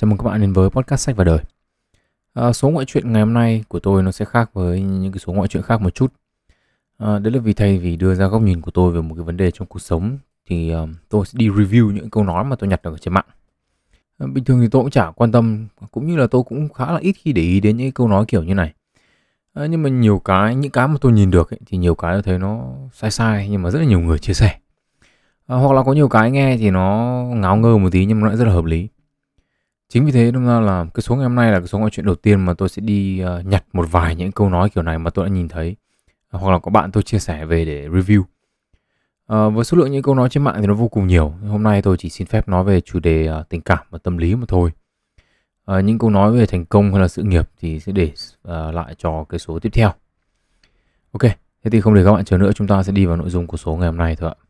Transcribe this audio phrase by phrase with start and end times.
[0.00, 1.38] Chào mừng các bạn đến với podcast sách và đời.
[2.34, 5.18] À, số ngoại truyện ngày hôm nay của tôi nó sẽ khác với những cái
[5.18, 6.12] số ngoại truyện khác một chút.
[6.98, 9.24] À, đấy là vì thay vì đưa ra góc nhìn của tôi về một cái
[9.24, 10.18] vấn đề trong cuộc sống
[10.48, 13.14] thì uh, tôi sẽ đi review những câu nói mà tôi nhặt được ở trên
[13.14, 13.24] mạng.
[14.18, 16.92] À, bình thường thì tôi cũng chả quan tâm cũng như là tôi cũng khá
[16.92, 18.72] là ít khi để ý đến những câu nói kiểu như này.
[19.54, 22.12] À, nhưng mà nhiều cái những cái mà tôi nhìn được ấy, thì nhiều cái
[22.12, 24.58] tôi thấy nó sai sai nhưng mà rất là nhiều người chia sẻ.
[25.46, 28.24] À, hoặc là có nhiều cái nghe thì nó ngáo ngơ một tí nhưng mà
[28.24, 28.88] nó lại rất là hợp lý
[29.92, 31.90] Chính vì thế đâm ra là cái số ngày hôm nay là cái số ngoại
[31.90, 34.82] chuyện đầu tiên mà tôi sẽ đi uh, nhặt một vài những câu nói kiểu
[34.82, 35.76] này mà tôi đã nhìn thấy
[36.30, 38.20] ờ, hoặc là có bạn tôi chia sẻ về để review.
[38.20, 41.28] Uh, với số lượng những câu nói trên mạng thì nó vô cùng nhiều.
[41.48, 44.18] Hôm nay tôi chỉ xin phép nói về chủ đề uh, tình cảm và tâm
[44.18, 44.70] lý mà thôi.
[45.72, 48.12] Uh, những câu nói về thành công hay là sự nghiệp thì sẽ để
[48.48, 49.92] uh, lại cho cái số tiếp theo.
[51.12, 51.22] Ok,
[51.64, 53.46] thế thì không để các bạn chờ nữa chúng ta sẽ đi vào nội dung
[53.46, 54.49] của số ngày hôm nay thôi ạ.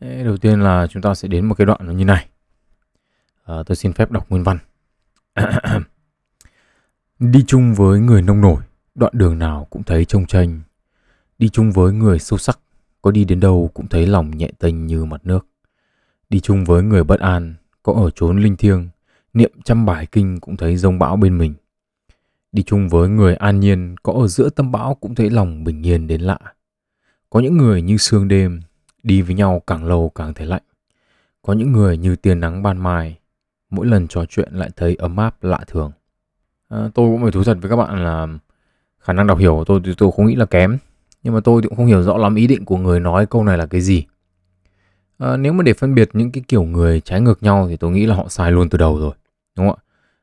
[0.00, 2.28] Đầu tiên là chúng ta sẽ đến một cái đoạn nó như này.
[3.44, 4.58] À, tôi xin phép đọc nguyên văn.
[7.18, 8.62] đi chung với người nông nổi,
[8.94, 10.60] đoạn đường nào cũng thấy trông tranh.
[11.38, 12.58] Đi chung với người sâu sắc,
[13.02, 15.46] có đi đến đâu cũng thấy lòng nhẹ tênh như mặt nước.
[16.28, 18.88] Đi chung với người bất an, có ở chốn linh thiêng,
[19.34, 21.54] niệm trăm bài kinh cũng thấy rông bão bên mình.
[22.52, 25.86] Đi chung với người an nhiên, có ở giữa tâm bão cũng thấy lòng bình
[25.86, 26.38] yên đến lạ.
[27.30, 28.60] Có những người như sương đêm,
[29.04, 30.62] Đi với nhau càng lâu càng thấy lạnh.
[31.42, 33.18] Có những người như tia nắng ban mai,
[33.70, 35.92] mỗi lần trò chuyện lại thấy ấm áp lạ thường.
[36.68, 38.26] À, tôi cũng phải thú thật với các bạn là
[38.98, 40.78] khả năng đọc hiểu của tôi thì tôi không nghĩ là kém.
[41.22, 43.58] Nhưng mà tôi cũng không hiểu rõ lắm ý định của người nói câu này
[43.58, 44.04] là cái gì.
[45.18, 47.90] À, nếu mà để phân biệt những cái kiểu người trái ngược nhau thì tôi
[47.90, 49.14] nghĩ là họ sai luôn từ đầu rồi.
[49.56, 49.82] Đúng không ạ?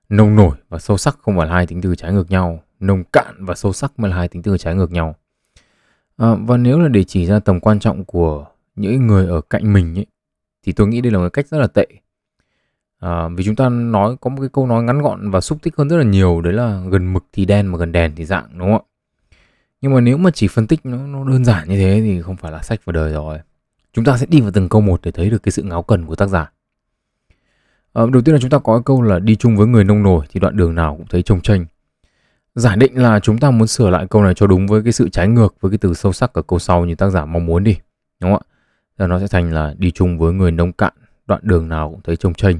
[0.09, 2.63] Nông nổi và sâu sắc không phải là hai tính từ trái ngược nhau.
[2.79, 5.15] Nông cạn và sâu sắc mới là hai tính từ trái ngược nhau.
[6.17, 8.45] À, và nếu là để chỉ ra tầm quan trọng của
[8.81, 10.05] những người ở cạnh mình ấy,
[10.63, 11.87] thì tôi nghĩ đây là một cách rất là tệ.
[12.99, 15.75] À, vì chúng ta nói có một cái câu nói ngắn gọn và xúc tích
[15.75, 18.47] hơn rất là nhiều đấy là gần mực thì đen mà gần đèn thì dạng
[18.57, 18.89] đúng không ạ?
[19.81, 22.37] Nhưng mà nếu mà chỉ phân tích nó, nó đơn giản như thế thì không
[22.37, 23.39] phải là sách vào đời rồi.
[23.93, 26.05] Chúng ta sẽ đi vào từng câu một để thấy được cái sự ngáo cần
[26.05, 26.51] của tác giả.
[27.93, 30.03] À, đầu tiên là chúng ta có cái câu là đi chung với người nông
[30.03, 31.65] nổi thì đoạn đường nào cũng thấy trông tranh
[32.55, 35.09] giả định là chúng ta muốn sửa lại câu này cho đúng với cái sự
[35.09, 37.63] trái ngược với cái từ sâu sắc ở câu sau như tác giả mong muốn
[37.63, 37.77] đi
[38.19, 38.50] đúng không ạ?
[39.01, 40.93] Là nó sẽ thành là đi chung với người nông cạn,
[41.25, 42.57] đoạn đường nào cũng thấy trông chênh.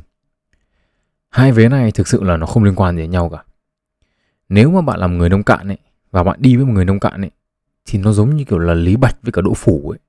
[1.30, 3.44] Hai vế này thực sự là nó không liên quan gì đến nhau cả.
[4.50, 5.78] Nếu mà bạn làm người nông cạn ấy
[6.12, 7.32] và bạn đi với một người nông cạn ấy
[7.86, 10.00] thì nó giống như kiểu là Lý Bạch với cả Đỗ Phủ ấy.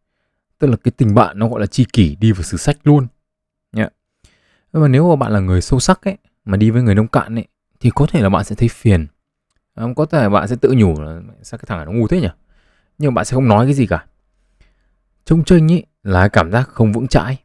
[0.59, 3.07] Tức là cái tình bạn nó gọi là chi kỷ đi vào sử sách luôn.
[3.73, 3.89] Nhá.
[4.73, 7.09] Nhưng mà nếu mà bạn là người sâu sắc ấy mà đi với người nông
[7.09, 7.47] cạn ấy
[7.81, 9.07] thì có thể là bạn sẽ thấy phiền.
[9.75, 12.09] À, có thể là bạn sẽ tự nhủ là sao cái thằng này nó ngu
[12.09, 12.29] thế nhỉ?
[12.99, 14.07] Nhưng mà bạn sẽ không nói cái gì cả.
[15.25, 17.39] Trông chênh ấy là cảm giác không vững chãi.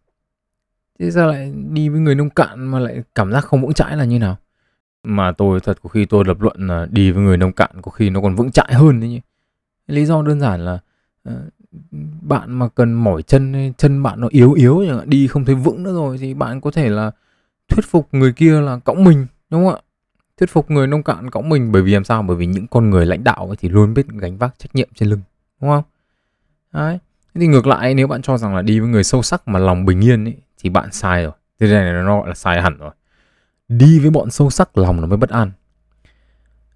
[0.99, 3.97] Thế sao lại đi với người nông cạn mà lại cảm giác không vững chãi
[3.97, 4.38] là như nào?
[5.03, 7.91] Mà tôi thật có khi tôi lập luận là đi với người nông cạn có
[7.91, 9.21] khi nó còn vững chãi hơn đấy nhỉ.
[9.88, 10.79] Lý do đơn giản là
[11.29, 11.35] uh,
[12.21, 15.94] bạn mà cần mỏi chân chân bạn nó yếu yếu đi không thấy vững nữa
[15.94, 17.11] rồi thì bạn có thể là
[17.67, 19.81] thuyết phục người kia là cõng mình đúng không ạ?
[20.38, 22.23] Thuyết phục người nông cạn cõng mình bởi vì làm sao?
[22.23, 25.09] Bởi vì những con người lãnh đạo thì luôn biết gánh vác trách nhiệm trên
[25.09, 25.21] lưng
[25.61, 25.83] đúng không?
[26.73, 26.99] Đấy
[27.38, 29.59] Thế thì ngược lại nếu bạn cho rằng là đi với người sâu sắc mà
[29.59, 31.31] lòng bình yên ấy, thì bạn sai rồi.
[31.59, 32.92] Thế này nó gọi là sai hẳn rồi.
[33.68, 35.52] Đi với bọn sâu sắc lòng nó mới bất an.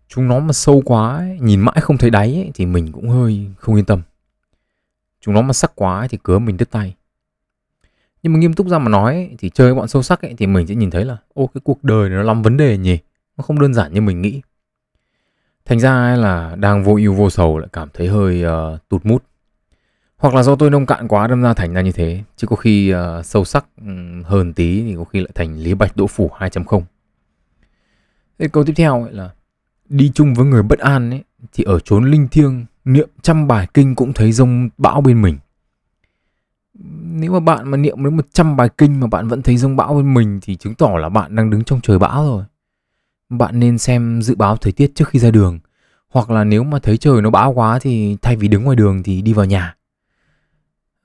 [0.07, 3.09] Chúng nó mà sâu quá ấy, nhìn mãi không thấy đáy ấy, thì mình cũng
[3.09, 4.01] hơi không yên tâm.
[5.21, 6.95] Chúng nó mà sắc quá ấy, thì cớ mình đứt tay.
[8.23, 10.35] Nhưng mà nghiêm túc ra mà nói ấy, thì chơi với bọn sâu sắc ấy,
[10.37, 12.77] thì mình sẽ nhìn thấy là ô cái cuộc đời này nó lắm vấn đề
[12.77, 12.97] nhỉ.
[13.37, 14.41] Nó không đơn giản như mình nghĩ.
[15.65, 19.05] Thành ra ấy là đang vô ưu vô sầu lại cảm thấy hơi uh, tụt
[19.05, 19.23] mút
[20.21, 22.55] hoặc là do tôi nông cạn quá đâm ra thành ra như thế chứ có
[22.55, 23.91] khi uh, sâu sắc ừ,
[24.25, 26.81] hơn tí thì có khi lại thành lý bạch đỗ phủ 2.0
[28.39, 29.29] Thế câu tiếp theo ấy là
[29.89, 31.23] đi chung với người bất an ấy
[31.53, 35.37] thì ở chốn linh thiêng niệm trăm bài kinh cũng thấy rông bão bên mình
[37.13, 39.93] nếu mà bạn mà niệm đến 100 bài kinh mà bạn vẫn thấy rông bão
[39.93, 42.43] bên mình thì chứng tỏ là bạn đang đứng trong trời bão rồi.
[43.29, 45.59] Bạn nên xem dự báo thời tiết trước khi ra đường.
[46.09, 49.03] Hoặc là nếu mà thấy trời nó bão quá thì thay vì đứng ngoài đường
[49.03, 49.75] thì đi vào nhà.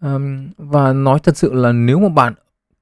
[0.01, 2.35] Um, và nói thật sự là nếu mà bạn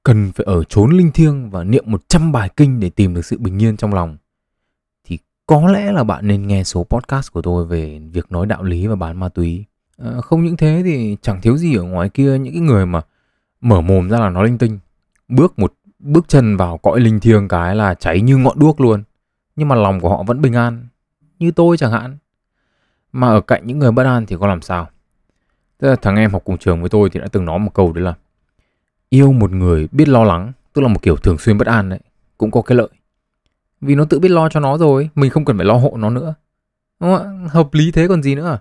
[0.03, 3.37] cần phải ở chốn linh thiêng và niệm 100 bài kinh để tìm được sự
[3.39, 4.17] bình yên trong lòng
[5.03, 8.63] thì có lẽ là bạn nên nghe số podcast của tôi về việc nói đạo
[8.63, 9.65] lý và bán ma túy.
[9.97, 13.01] À, không những thế thì chẳng thiếu gì ở ngoài kia những cái người mà
[13.61, 14.79] mở mồm ra là nói linh tinh,
[15.27, 19.03] bước một bước chân vào cõi linh thiêng cái là cháy như ngọn đuốc luôn.
[19.55, 20.87] Nhưng mà lòng của họ vẫn bình an,
[21.39, 22.17] như tôi chẳng hạn.
[23.11, 24.87] Mà ở cạnh những người bất an thì có làm sao?
[25.85, 27.93] Tức là thằng em học cùng trường với tôi thì đã từng nói một câu
[27.93, 28.13] đấy là
[29.09, 31.99] yêu một người biết lo lắng, tức là một kiểu thường xuyên bất an đấy,
[32.37, 32.87] cũng có cái lợi.
[33.81, 36.09] Vì nó tự biết lo cho nó rồi, mình không cần phải lo hộ nó
[36.09, 36.33] nữa.
[36.99, 37.47] Đúng không?
[37.47, 38.59] Hợp lý thế còn gì nữa.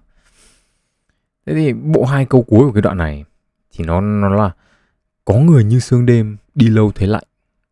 [1.46, 3.24] Thế thì bộ hai câu cuối của cái đoạn này
[3.72, 4.50] thì nó nó là
[5.24, 7.24] có người như sương đêm đi lâu thấy lạnh,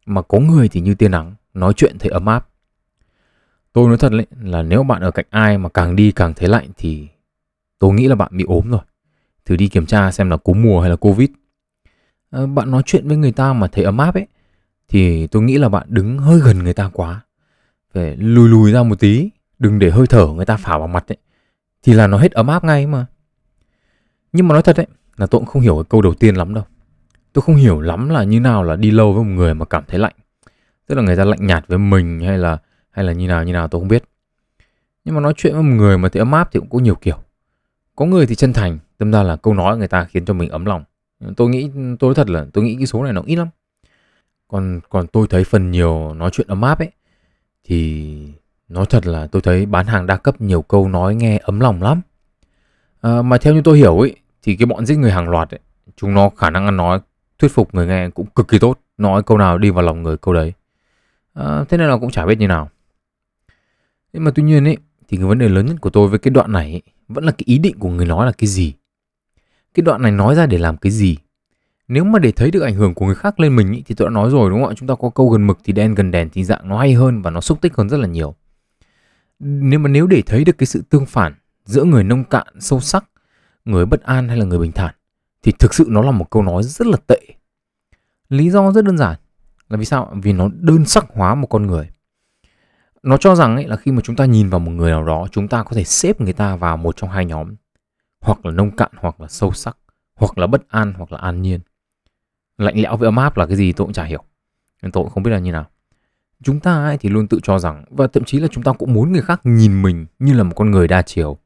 [0.06, 2.48] mà có người thì như tia nắng, nói chuyện thấy ấm áp.
[3.72, 6.48] Tôi nói thật đấy, là nếu bạn ở cạnh ai mà càng đi càng thấy
[6.48, 7.08] lạnh thì
[7.78, 8.80] tôi nghĩ là bạn bị ốm rồi.
[9.44, 11.30] Thử đi kiểm tra xem là cúm mùa hay là Covid.
[12.30, 14.26] À, bạn nói chuyện với người ta mà thấy ấm áp ấy
[14.88, 17.20] thì tôi nghĩ là bạn đứng hơi gần người ta quá.
[17.94, 21.12] Phải lùi lùi ra một tí, đừng để hơi thở người ta phả vào mặt
[21.12, 21.16] ấy.
[21.82, 23.06] Thì là nó hết ấm áp ngay mà.
[24.32, 24.86] Nhưng mà nói thật đấy,
[25.16, 26.64] là tôi cũng không hiểu cái câu đầu tiên lắm đâu.
[27.32, 29.84] Tôi không hiểu lắm là như nào là đi lâu với một người mà cảm
[29.88, 30.14] thấy lạnh.
[30.86, 32.58] Tức là người ta lạnh nhạt với mình hay là
[32.90, 34.04] hay là như nào như nào tôi không biết.
[35.04, 36.94] Nhưng mà nói chuyện với một người mà thấy ấm áp thì cũng có nhiều
[36.94, 37.16] kiểu.
[37.96, 40.50] Có người thì chân thành, tâm ra là câu nói người ta khiến cho mình
[40.50, 40.84] ấm lòng.
[41.36, 43.48] Tôi nghĩ tôi nói thật là tôi nghĩ cái số này nó ít lắm.
[44.48, 46.90] Còn còn tôi thấy phần nhiều nói chuyện ấm áp ấy
[47.64, 48.16] thì
[48.68, 51.82] nói thật là tôi thấy bán hàng đa cấp nhiều câu nói nghe ấm lòng
[51.82, 52.00] lắm.
[53.00, 55.60] À, mà theo như tôi hiểu ấy thì cái bọn giết người hàng loạt ấy,
[55.96, 57.00] chúng nó khả năng ăn nói
[57.38, 60.16] thuyết phục người nghe cũng cực kỳ tốt, nói câu nào đi vào lòng người
[60.16, 60.52] câu đấy.
[61.34, 62.70] À, thế nên là cũng chả biết như nào.
[64.12, 64.76] Nhưng mà tuy nhiên ấy
[65.08, 67.32] thì cái vấn đề lớn nhất của tôi với cái đoạn này ấy, vẫn là
[67.32, 68.74] cái ý định của người nói là cái gì.
[69.74, 71.16] Cái đoạn này nói ra để làm cái gì?
[71.88, 74.08] Nếu mà để thấy được ảnh hưởng của người khác lên mình ý, thì tôi
[74.08, 74.74] đã nói rồi đúng không ạ?
[74.76, 77.22] Chúng ta có câu gần mực thì đen gần đèn thì dạng nó hay hơn
[77.22, 78.34] và nó xúc tích hơn rất là nhiều.
[79.38, 81.34] Nếu mà nếu để thấy được cái sự tương phản
[81.64, 83.04] giữa người nông cạn sâu sắc,
[83.64, 84.94] người bất an hay là người bình thản
[85.42, 87.20] thì thực sự nó là một câu nói rất là tệ.
[88.28, 89.16] Lý do rất đơn giản
[89.68, 90.16] là vì sao?
[90.22, 91.88] Vì nó đơn sắc hóa một con người.
[93.02, 95.26] Nó cho rằng ấy là khi mà chúng ta nhìn vào một người nào đó,
[95.32, 97.54] chúng ta có thể xếp người ta vào một trong hai nhóm,
[98.22, 99.76] hoặc là nông cạn hoặc là sâu sắc,
[100.14, 101.60] hoặc là bất an hoặc là an nhiên.
[102.58, 104.24] Lạnh lẽo với ấm áp là cái gì tôi cũng chả hiểu.
[104.82, 105.66] Nên tôi cũng không biết là như nào.
[106.42, 108.92] Chúng ta ấy thì luôn tự cho rằng và thậm chí là chúng ta cũng
[108.92, 111.38] muốn người khác nhìn mình như là một con người đa chiều.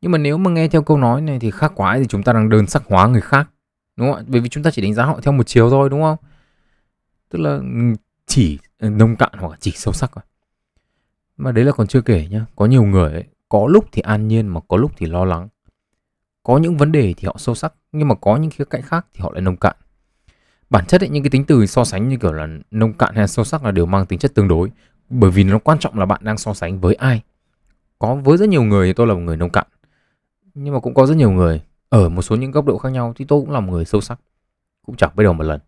[0.00, 2.32] Nhưng mà nếu mà nghe theo câu nói này thì khác quá thì chúng ta
[2.32, 3.50] đang đơn sắc hóa người khác.
[3.96, 4.24] Đúng không ạ?
[4.26, 6.16] Bởi vì chúng ta chỉ đánh giá họ theo một chiều thôi đúng không?
[7.28, 7.94] Tức là ừ,
[8.26, 10.24] chỉ ừ, nông cạn hoặc chỉ sâu sắc thôi.
[11.36, 12.46] Mà đấy là còn chưa kể nhá.
[12.56, 15.48] Có nhiều người ấy, có lúc thì an nhiên mà có lúc thì lo lắng.
[16.42, 19.06] Có những vấn đề thì họ sâu sắc nhưng mà có những khía cạnh khác
[19.14, 19.76] thì họ lại nông cạn.
[20.70, 23.28] Bản chất ấy, những cái tính từ so sánh như kiểu là nông cạn hay
[23.28, 24.70] sâu sắc là đều mang tính chất tương đối.
[25.08, 27.22] Bởi vì nó quan trọng là bạn đang so sánh với ai.
[27.98, 29.66] Có với rất nhiều người thì tôi là một người nông cạn.
[30.54, 33.12] Nhưng mà cũng có rất nhiều người ở một số những góc độ khác nhau
[33.16, 34.20] thì tôi cũng là một người sâu sắc.
[34.86, 35.60] Cũng chẳng bắt đầu một lần.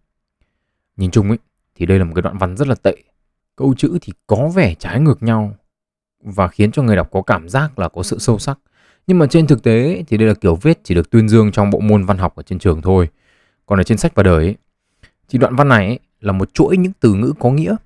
[0.96, 1.38] Nhìn chung ấy
[1.74, 2.96] thì đây là một cái đoạn văn rất là tệ.
[3.56, 5.54] Câu chữ thì có vẻ trái ngược nhau
[6.24, 8.58] và khiến cho người đọc có cảm giác là có sự sâu sắc.
[9.06, 11.70] Nhưng mà trên thực tế thì đây là kiểu viết chỉ được tuyên dương trong
[11.70, 13.08] bộ môn văn học ở trên trường thôi.
[13.66, 14.56] Còn ở trên sách và đời ấy,
[15.28, 17.76] thì đoạn văn này ấy, là một chuỗi những từ ngữ có nghĩa.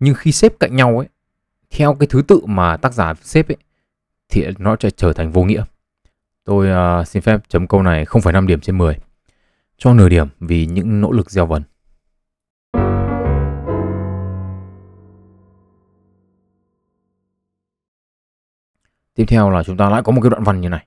[0.00, 1.08] Nhưng khi xếp cạnh nhau ấy,
[1.70, 3.56] theo cái thứ tự mà tác giả xếp ấy,
[4.28, 5.64] thì nó sẽ trở thành vô nghĩa.
[6.44, 6.68] Tôi
[7.00, 8.96] uh, xin phép chấm câu này không phải 5 điểm trên 10.
[9.78, 11.62] Cho nửa điểm vì những nỗ lực gieo vần.
[19.20, 20.86] Tiếp theo là chúng ta lại có một cái đoạn văn như này.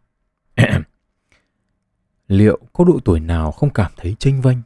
[2.28, 4.58] Liệu có độ tuổi nào không cảm thấy chênh vênh?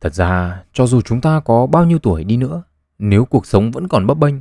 [0.00, 2.62] Thật ra, cho dù chúng ta có bao nhiêu tuổi đi nữa,
[2.98, 4.34] nếu cuộc sống vẫn còn bấp bênh,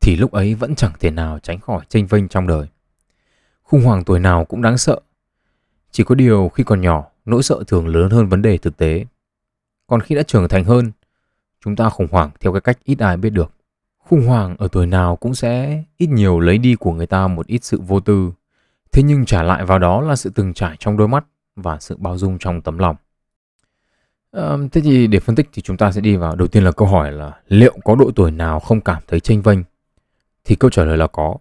[0.00, 2.66] thì lúc ấy vẫn chẳng thể nào tránh khỏi chênh vênh trong đời.
[3.62, 5.00] Khủng hoảng tuổi nào cũng đáng sợ.
[5.90, 9.06] Chỉ có điều khi còn nhỏ, nỗi sợ thường lớn hơn vấn đề thực tế.
[9.86, 10.92] Còn khi đã trưởng thành hơn,
[11.64, 13.52] chúng ta khủng hoảng theo cái cách ít ai biết được.
[14.10, 17.46] Khủng hoảng ở tuổi nào cũng sẽ ít nhiều lấy đi của người ta một
[17.46, 18.32] ít sự vô tư.
[18.92, 21.24] Thế nhưng trả lại vào đó là sự từng trải trong đôi mắt
[21.56, 22.96] và sự bao dung trong tấm lòng.
[24.32, 26.72] À, thế thì để phân tích thì chúng ta sẽ đi vào đầu tiên là
[26.72, 29.58] câu hỏi là liệu có độ tuổi nào không cảm thấy tranh vênh?
[30.44, 31.36] Thì câu trả lời là có.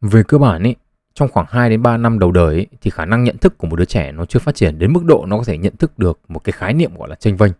[0.00, 0.74] Về cơ bản ý,
[1.14, 3.66] trong khoảng 2 đến 3 năm đầu đời ý, thì khả năng nhận thức của
[3.66, 5.98] một đứa trẻ nó chưa phát triển đến mức độ nó có thể nhận thức
[5.98, 7.52] được một cái khái niệm gọi là tranh vênh.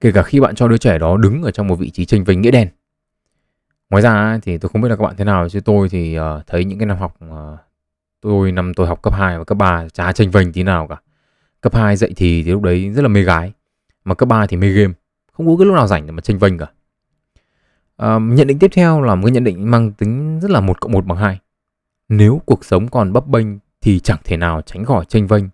[0.00, 2.24] Kể cả khi bạn cho đứa trẻ đó đứng ở trong một vị trí tranh
[2.24, 2.68] vinh nghĩa đen.
[3.90, 6.46] Ngoài ra thì tôi không biết là các bạn thế nào chứ tôi thì uh,
[6.46, 7.58] thấy những cái năm học uh,
[8.20, 10.96] tôi năm tôi học cấp 2 và cấp 3 chả tranh vinh tí nào cả.
[11.60, 13.52] Cấp 2 dậy thì thì lúc đấy rất là mê gái.
[14.04, 14.94] Mà cấp 3 thì mê game.
[15.32, 16.66] Không có cái lúc nào rảnh để mà tranh vinh cả.
[18.02, 20.80] Uh, nhận định tiếp theo là một cái nhận định mang tính rất là một
[20.80, 21.38] cộng một bằng hai.
[22.08, 23.46] Nếu cuộc sống còn bấp bênh
[23.80, 25.44] thì chẳng thể nào tránh khỏi tranh vênh.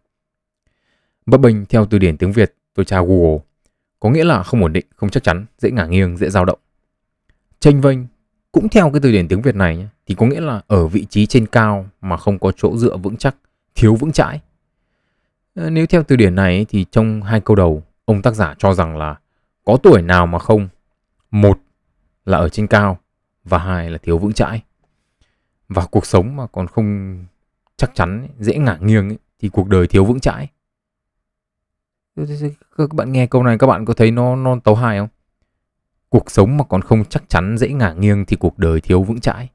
[1.26, 3.38] Bấp bênh theo từ điển tiếng Việt tôi tra Google
[4.02, 6.58] có nghĩa là không ổn định, không chắc chắn, dễ ngả nghiêng, dễ dao động.
[7.60, 7.98] Chênh vênh
[8.52, 11.06] cũng theo cái từ điển tiếng Việt này nhé, thì có nghĩa là ở vị
[11.10, 13.36] trí trên cao mà không có chỗ dựa vững chắc,
[13.74, 14.40] thiếu vững chãi,
[15.54, 18.74] ờ, nếu theo từ điển này thì trong hai câu đầu, ông tác giả cho
[18.74, 19.18] rằng là
[19.64, 20.68] có tuổi nào mà không.
[21.30, 21.58] Một
[22.24, 22.98] là ở trên cao
[23.44, 24.62] và hai là thiếu vững chãi.
[25.68, 27.18] Và cuộc sống mà còn không
[27.76, 30.48] chắc chắn, dễ ngả nghiêng thì cuộc đời thiếu vững chãi.
[32.76, 35.08] Các bạn nghe câu này các bạn có thấy nó nó tấu hài không?
[36.08, 39.20] Cuộc sống mà còn không chắc chắn dễ ngả nghiêng thì cuộc đời thiếu vững
[39.20, 39.48] chãi.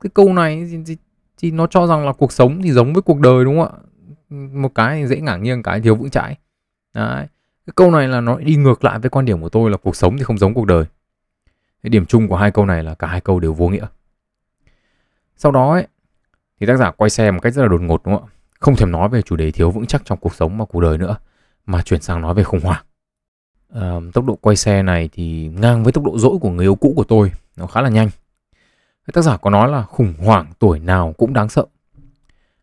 [0.00, 0.96] Cái câu này thì, thì,
[1.38, 3.78] thì nó cho rằng là cuộc sống thì giống với cuộc đời đúng không ạ?
[4.52, 6.36] Một cái dễ ngả nghiêng, cái thiếu vững chãi.
[6.94, 7.26] Đấy.
[7.66, 9.96] Cái câu này là nó đi ngược lại với quan điểm của tôi là cuộc
[9.96, 10.84] sống thì không giống cuộc đời.
[11.82, 13.86] Cái điểm chung của hai câu này là cả hai câu đều vô nghĩa.
[15.36, 15.86] Sau đó ấy,
[16.60, 18.30] thì tác giả quay xe một cách rất là đột ngột đúng không ạ?
[18.60, 20.98] Không thèm nói về chủ đề thiếu vững chắc trong cuộc sống và cuộc đời
[20.98, 21.16] nữa,
[21.66, 22.84] mà chuyển sang nói về khủng hoảng.
[23.74, 26.74] À, tốc độ quay xe này thì ngang với tốc độ dỗi của người yêu
[26.74, 28.10] cũ của tôi, nó khá là nhanh.
[29.06, 31.66] Cái tác giả có nói là khủng hoảng tuổi nào cũng đáng sợ.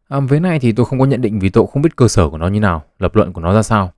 [0.07, 2.29] À, với này thì tôi không có nhận định vì tôi không biết cơ sở
[2.29, 3.93] của nó như nào, lập luận của nó ra sao.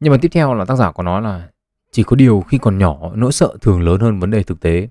[0.00, 1.48] Nhưng mà tiếp theo là tác giả có nói là
[1.92, 4.88] chỉ có điều khi còn nhỏ nỗi sợ thường lớn hơn vấn đề thực tế.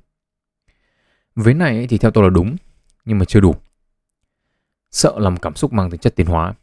[1.35, 2.55] Với này thì theo tôi là đúng,
[3.05, 3.55] nhưng mà chưa đủ.
[4.91, 6.53] Sợ là một cảm xúc mang tính chất tiến hóa.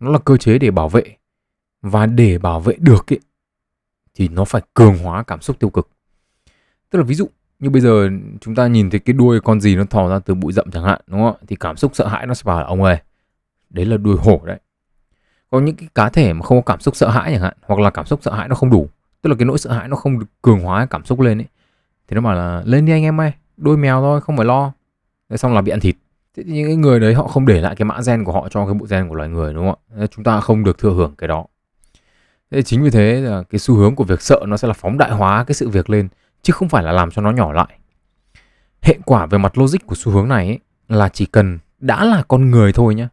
[0.00, 1.16] Nó là cơ chế để bảo vệ.
[1.82, 3.20] Và để bảo vệ được ấy,
[4.14, 5.88] thì nó phải cường hóa cảm xúc tiêu cực.
[6.90, 8.08] Tức là ví dụ như bây giờ
[8.40, 10.84] chúng ta nhìn thấy cái đuôi con gì nó thò ra từ bụi rậm chẳng
[10.84, 12.96] hạn đúng không Thì cảm xúc sợ hãi nó sẽ bảo là ông ơi,
[13.70, 14.58] đấy là đuôi hổ đấy.
[15.50, 17.80] Có những cái cá thể mà không có cảm xúc sợ hãi chẳng hạn hoặc
[17.80, 18.88] là cảm xúc sợ hãi nó không đủ
[19.22, 21.46] tức là cái nỗi sợ hãi nó không được cường hóa cảm xúc lên ấy
[22.08, 24.72] thì nó bảo là lên đi anh em ơi đôi mèo thôi không phải lo.
[25.28, 25.96] Thế xong là bị ăn thịt.
[26.36, 28.48] Thế thì những cái người đấy họ không để lại cái mã gen của họ
[28.48, 30.06] cho cái bộ gen của loài người đúng không ạ?
[30.10, 31.46] Chúng ta không được thừa hưởng cái đó
[32.50, 34.98] thế chính vì thế là cái xu hướng của việc sợ nó sẽ là phóng
[34.98, 36.08] đại hóa cái sự việc lên
[36.42, 37.78] chứ không phải là làm cho nó nhỏ lại.
[38.82, 42.22] Hệ quả về mặt logic của xu hướng này ấy, là chỉ cần đã là
[42.28, 43.08] con người thôi nhé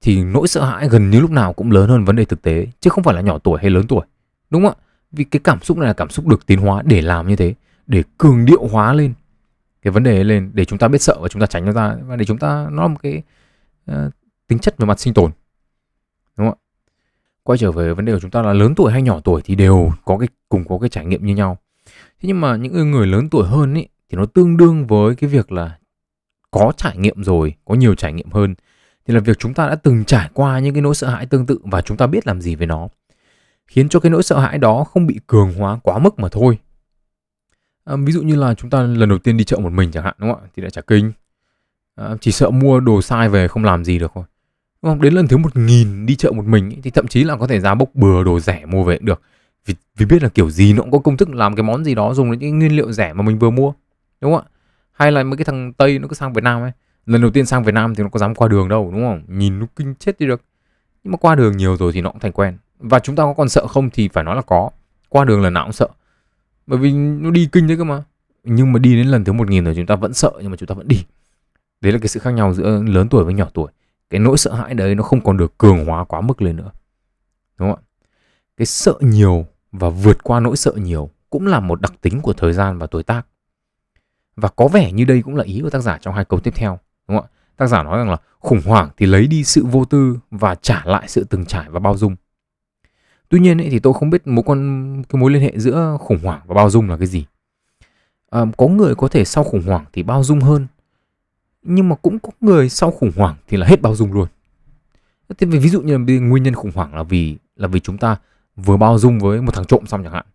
[0.00, 2.66] thì nỗi sợ hãi gần như lúc nào cũng lớn hơn vấn đề thực tế
[2.80, 4.06] chứ không phải là nhỏ tuổi hay lớn tuổi
[4.50, 4.82] đúng không ạ?
[5.12, 7.54] Vì cái cảm xúc này là cảm xúc được tiến hóa để làm như thế
[7.86, 9.14] để cường điệu hóa lên
[9.82, 11.72] cái vấn đề ấy lên để chúng ta biết sợ và chúng ta tránh nó
[11.72, 13.22] ra và để chúng ta nó là một cái
[13.90, 13.96] uh,
[14.48, 15.30] tính chất về mặt sinh tồn
[16.36, 16.65] đúng không ạ?
[17.46, 19.54] Quay trở về vấn đề của chúng ta là lớn tuổi hay nhỏ tuổi thì
[19.54, 21.58] đều có cái cùng có cái trải nghiệm như nhau.
[21.86, 25.30] Thế nhưng mà những người lớn tuổi hơn ý, thì nó tương đương với cái
[25.30, 25.78] việc là
[26.50, 28.54] có trải nghiệm rồi có nhiều trải nghiệm hơn.
[29.06, 31.46] Thì là việc chúng ta đã từng trải qua những cái nỗi sợ hãi tương
[31.46, 32.88] tự và chúng ta biết làm gì với nó.
[33.66, 36.58] Khiến cho cái nỗi sợ hãi đó không bị cường hóa quá mức mà thôi.
[37.84, 40.04] À, ví dụ như là chúng ta lần đầu tiên đi chợ một mình chẳng
[40.04, 40.48] hạn đúng không ạ?
[40.56, 41.12] Thì đã trả kinh.
[41.94, 44.24] À, chỉ sợ mua đồ sai về không làm gì được thôi
[44.82, 45.00] không?
[45.00, 47.60] Đến lần thứ một nghìn đi chợ một mình thì thậm chí là có thể
[47.60, 49.22] giá bốc bừa đồ rẻ mua về cũng được.
[49.66, 51.94] Vì, vì biết là kiểu gì nó cũng có công thức làm cái món gì
[51.94, 53.72] đó dùng những nguyên liệu rẻ mà mình vừa mua.
[54.20, 54.50] Đúng không ạ?
[54.92, 56.72] Hay là mấy cái thằng tây nó cứ sang việt nam ấy.
[57.06, 59.22] Lần đầu tiên sang việt nam thì nó có dám qua đường đâu đúng không?
[59.28, 60.42] Nhìn nó kinh chết đi được.
[61.04, 62.58] Nhưng mà qua đường nhiều rồi thì nó cũng thành quen.
[62.78, 64.70] Và chúng ta có còn sợ không thì phải nói là có.
[65.08, 65.88] Qua đường lần nào cũng sợ.
[66.66, 68.02] Bởi vì nó đi kinh đấy cơ mà.
[68.44, 70.56] Nhưng mà đi đến lần thứ một nghìn rồi chúng ta vẫn sợ nhưng mà
[70.56, 71.04] chúng ta vẫn đi.
[71.80, 73.70] Đấy là cái sự khác nhau giữa lớn tuổi với nhỏ tuổi
[74.10, 76.70] cái nỗi sợ hãi đấy nó không còn được cường hóa quá mức lên nữa.
[77.58, 77.86] Đúng không ạ?
[78.56, 82.32] Cái sợ nhiều và vượt qua nỗi sợ nhiều cũng là một đặc tính của
[82.32, 83.26] thời gian và tuổi tác.
[84.36, 86.54] Và có vẻ như đây cũng là ý của tác giả trong hai câu tiếp
[86.54, 87.34] theo đúng không ạ?
[87.56, 90.82] Tác giả nói rằng là khủng hoảng thì lấy đi sự vô tư và trả
[90.84, 92.16] lại sự từng trải và bao dung.
[93.28, 96.18] Tuy nhiên ấy, thì tôi không biết mối quan cái mối liên hệ giữa khủng
[96.22, 97.26] hoảng và bao dung là cái gì.
[98.30, 100.66] À, có người có thể sau khủng hoảng thì bao dung hơn
[101.68, 104.28] nhưng mà cũng có người sau khủng hoảng thì là hết bao dung luôn.
[105.38, 108.16] Thế ví dụ như là nguyên nhân khủng hoảng là vì là vì chúng ta
[108.56, 110.26] vừa bao dung với một thằng trộm xong chẳng hạn.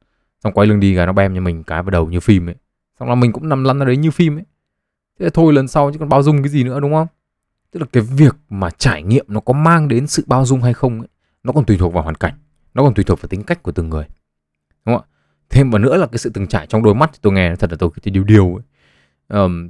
[0.43, 2.55] Xong quay lưng đi gái nó bem cho mình cái vào đầu như phim ấy.
[3.00, 4.45] Xong là mình cũng nằm lăn ra đấy như phim ấy.
[5.19, 7.07] Thế thôi lần sau chứ còn bao dung cái gì nữa đúng không?
[7.71, 10.73] Tức là cái việc mà trải nghiệm nó có mang đến sự bao dung hay
[10.73, 11.07] không ấy,
[11.43, 12.33] nó còn tùy thuộc vào hoàn cảnh.
[12.73, 14.05] Nó còn tùy thuộc vào tính cách của từng người.
[14.85, 15.09] Đúng không ạ?
[15.50, 17.71] Thêm vào nữa là cái sự từng trải trong đôi mắt thì tôi nghe thật
[17.71, 18.63] là tôi cái điều điều ấy.
[19.41, 19.69] Um,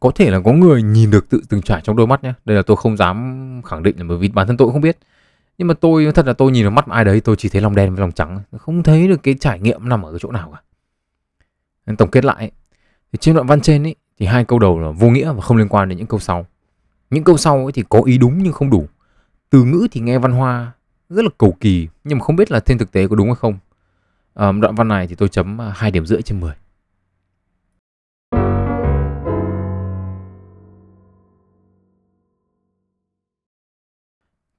[0.00, 2.56] có thể là có người nhìn được tự từng trải trong đôi mắt nhé đây
[2.56, 4.98] là tôi không dám khẳng định là bởi vì bản thân tôi cũng không biết.
[5.58, 7.74] Nhưng mà tôi thật là tôi nhìn vào mắt ai đấy tôi chỉ thấy lòng
[7.74, 10.50] đen với lòng trắng không thấy được cái trải nghiệm nằm ở cái chỗ nào
[10.52, 10.60] cả.
[11.86, 12.50] Nên tổng kết lại
[13.12, 15.56] thì trên đoạn văn trên ấy thì hai câu đầu là vô nghĩa và không
[15.56, 16.46] liên quan đến những câu sau.
[17.10, 18.86] Những câu sau ấy thì có ý đúng nhưng không đủ.
[19.50, 20.72] Từ ngữ thì nghe văn hoa
[21.08, 23.36] rất là cầu kỳ nhưng mà không biết là trên thực tế có đúng hay
[23.36, 23.58] không.
[24.34, 26.52] À, đoạn văn này thì tôi chấm à, hai điểm rưỡi trên 10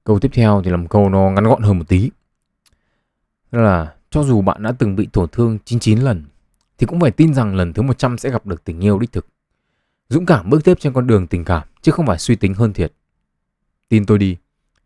[0.06, 2.10] Câu tiếp theo thì làm câu nó ngắn gọn hơn một tí.
[3.52, 6.24] Đó là cho dù bạn đã từng bị tổn thương 99 lần
[6.78, 9.26] thì cũng phải tin rằng lần thứ 100 sẽ gặp được tình yêu đích thực.
[10.08, 12.72] Dũng cảm bước tiếp trên con đường tình cảm chứ không phải suy tính hơn
[12.72, 12.92] thiệt.
[13.88, 14.36] Tin tôi đi,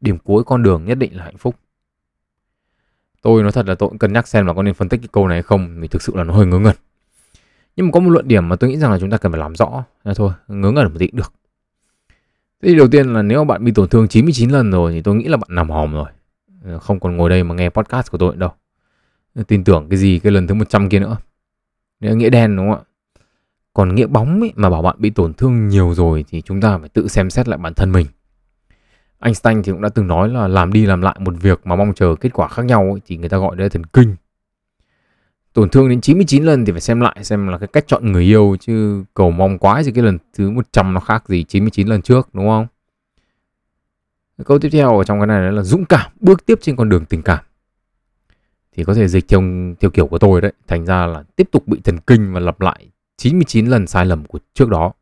[0.01, 1.57] điểm cuối con đường nhất định là hạnh phúc
[3.23, 5.09] tôi nói thật là tôi cũng cân nhắc xem là có nên phân tích cái
[5.13, 6.77] câu này hay không vì thực sự là nó hơi ngớ ngẩn
[7.77, 9.39] nhưng mà có một luận điểm mà tôi nghĩ rằng là chúng ta cần phải
[9.39, 11.33] làm rõ là thôi ngớ ngẩn một tí được
[12.63, 15.15] thế thì đầu tiên là nếu bạn bị tổn thương 99 lần rồi thì tôi
[15.15, 16.09] nghĩ là bạn nằm hòm rồi.
[16.65, 18.51] Ờ, không còn ngồi đây mà nghe podcast của tôi đâu.
[19.35, 21.17] Ờ, tin tưởng cái gì cái lần thứ 100 kia nữa.
[22.01, 22.85] Nếu nghĩa đen đúng không ạ?
[23.75, 26.79] Còn nghĩa bóng ấy, mà bảo bạn bị tổn thương nhiều rồi thì chúng ta
[26.79, 28.07] phải tự xem xét lại bản thân mình.
[29.21, 31.93] Einstein thì cũng đã từng nói là làm đi làm lại một việc mà mong
[31.95, 34.17] chờ kết quả khác nhau ấy, thì người ta gọi đấy là thần kinh.
[35.53, 38.25] Tổn thương đến 99 lần thì phải xem lại xem là cái cách chọn người
[38.25, 42.03] yêu chứ cầu mong quá thì cái lần thứ 100 nó khác gì 99 lần
[42.03, 42.67] trước đúng không?
[44.45, 47.05] Câu tiếp theo ở trong cái này là dũng cảm bước tiếp trên con đường
[47.05, 47.45] tình cảm.
[48.77, 49.43] Thì có thể dịch theo
[49.81, 52.61] theo kiểu của tôi đấy, thành ra là tiếp tục bị thần kinh và lặp
[52.61, 54.93] lại 99 lần sai lầm của trước đó.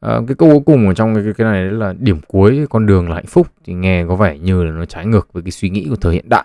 [0.00, 3.08] À, cái câu cuối cùng ở trong cái, cái này là điểm cuối con đường
[3.08, 5.70] là hạnh phúc thì nghe có vẻ như là nó trái ngược với cái suy
[5.70, 6.44] nghĩ của thời hiện đại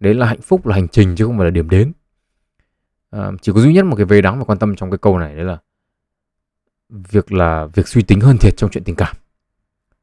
[0.00, 1.92] đấy là hạnh phúc là hành trình chứ không phải là điểm đến.
[3.10, 5.18] À, chỉ có duy nhất một cái vế đáng và quan tâm trong cái câu
[5.18, 5.58] này đấy là
[6.88, 9.16] việc là việc suy tính hơn thiệt trong chuyện tình cảm.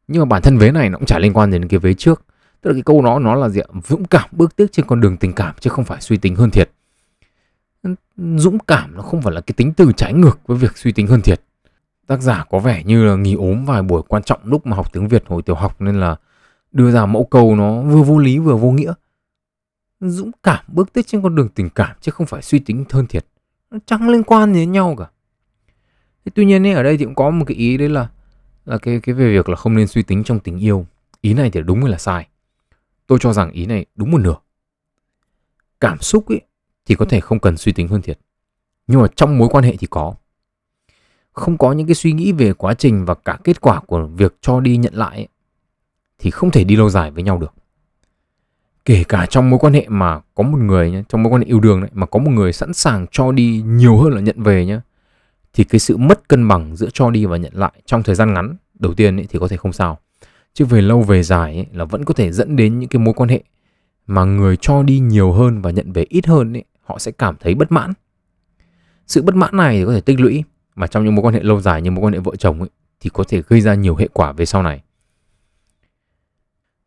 [0.07, 2.25] Nhưng mà bản thân vế này nó cũng chả liên quan đến cái vế trước.
[2.61, 3.67] Tức là cái câu nó nó là gì ạ?
[3.87, 6.49] dũng cảm bước tiếp trên con đường tình cảm chứ không phải suy tính hơn
[6.49, 6.69] thiệt.
[8.17, 11.07] Dũng cảm nó không phải là cái tính từ trái ngược với việc suy tính
[11.07, 11.41] hơn thiệt.
[12.07, 14.93] Tác giả có vẻ như là nghỉ ốm vài buổi quan trọng lúc mà học
[14.93, 16.15] tiếng Việt hồi tiểu học nên là
[16.71, 18.93] đưa ra mẫu câu nó vừa vô lý vừa vô nghĩa.
[20.09, 23.07] Dũng cảm bước tiếp trên con đường tình cảm chứ không phải suy tính thân
[23.07, 23.25] thiệt.
[23.71, 25.05] Nó chẳng liên quan gì đến nhau cả.
[26.25, 28.09] Thế tuy nhiên ấy, ở đây thì cũng có một cái ý đấy là
[28.65, 30.85] là cái cái về việc là không nên suy tính trong tình yêu.
[31.21, 32.27] Ý này thì đúng hay là sai?
[33.07, 34.35] Tôi cho rằng ý này đúng một nửa.
[35.79, 36.41] Cảm xúc ấy
[36.85, 38.19] thì có thể không cần suy tính hơn thiệt.
[38.87, 40.15] Nhưng mà trong mối quan hệ thì có
[41.35, 44.35] không có những cái suy nghĩ về quá trình và cả kết quả của việc
[44.41, 45.27] cho đi nhận lại ấy,
[46.19, 47.53] thì không thể đi lâu dài với nhau được
[48.85, 51.47] kể cả trong mối quan hệ mà có một người nhé, trong mối quan hệ
[51.47, 54.43] yêu đương đấy mà có một người sẵn sàng cho đi nhiều hơn là nhận
[54.43, 54.79] về nhé
[55.53, 58.33] thì cái sự mất cân bằng giữa cho đi và nhận lại trong thời gian
[58.33, 59.99] ngắn đầu tiên ấy, thì có thể không sao
[60.53, 63.13] chứ về lâu về dài ấy, là vẫn có thể dẫn đến những cái mối
[63.13, 63.43] quan hệ
[64.07, 67.35] mà người cho đi nhiều hơn và nhận về ít hơn ấy, họ sẽ cảm
[67.39, 67.93] thấy bất mãn
[69.07, 70.43] sự bất mãn này thì có thể tích lũy
[70.75, 72.69] mà trong những mối quan hệ lâu dài như mối quan hệ vợ chồng ấy,
[72.99, 74.81] thì có thể gây ra nhiều hệ quả về sau này.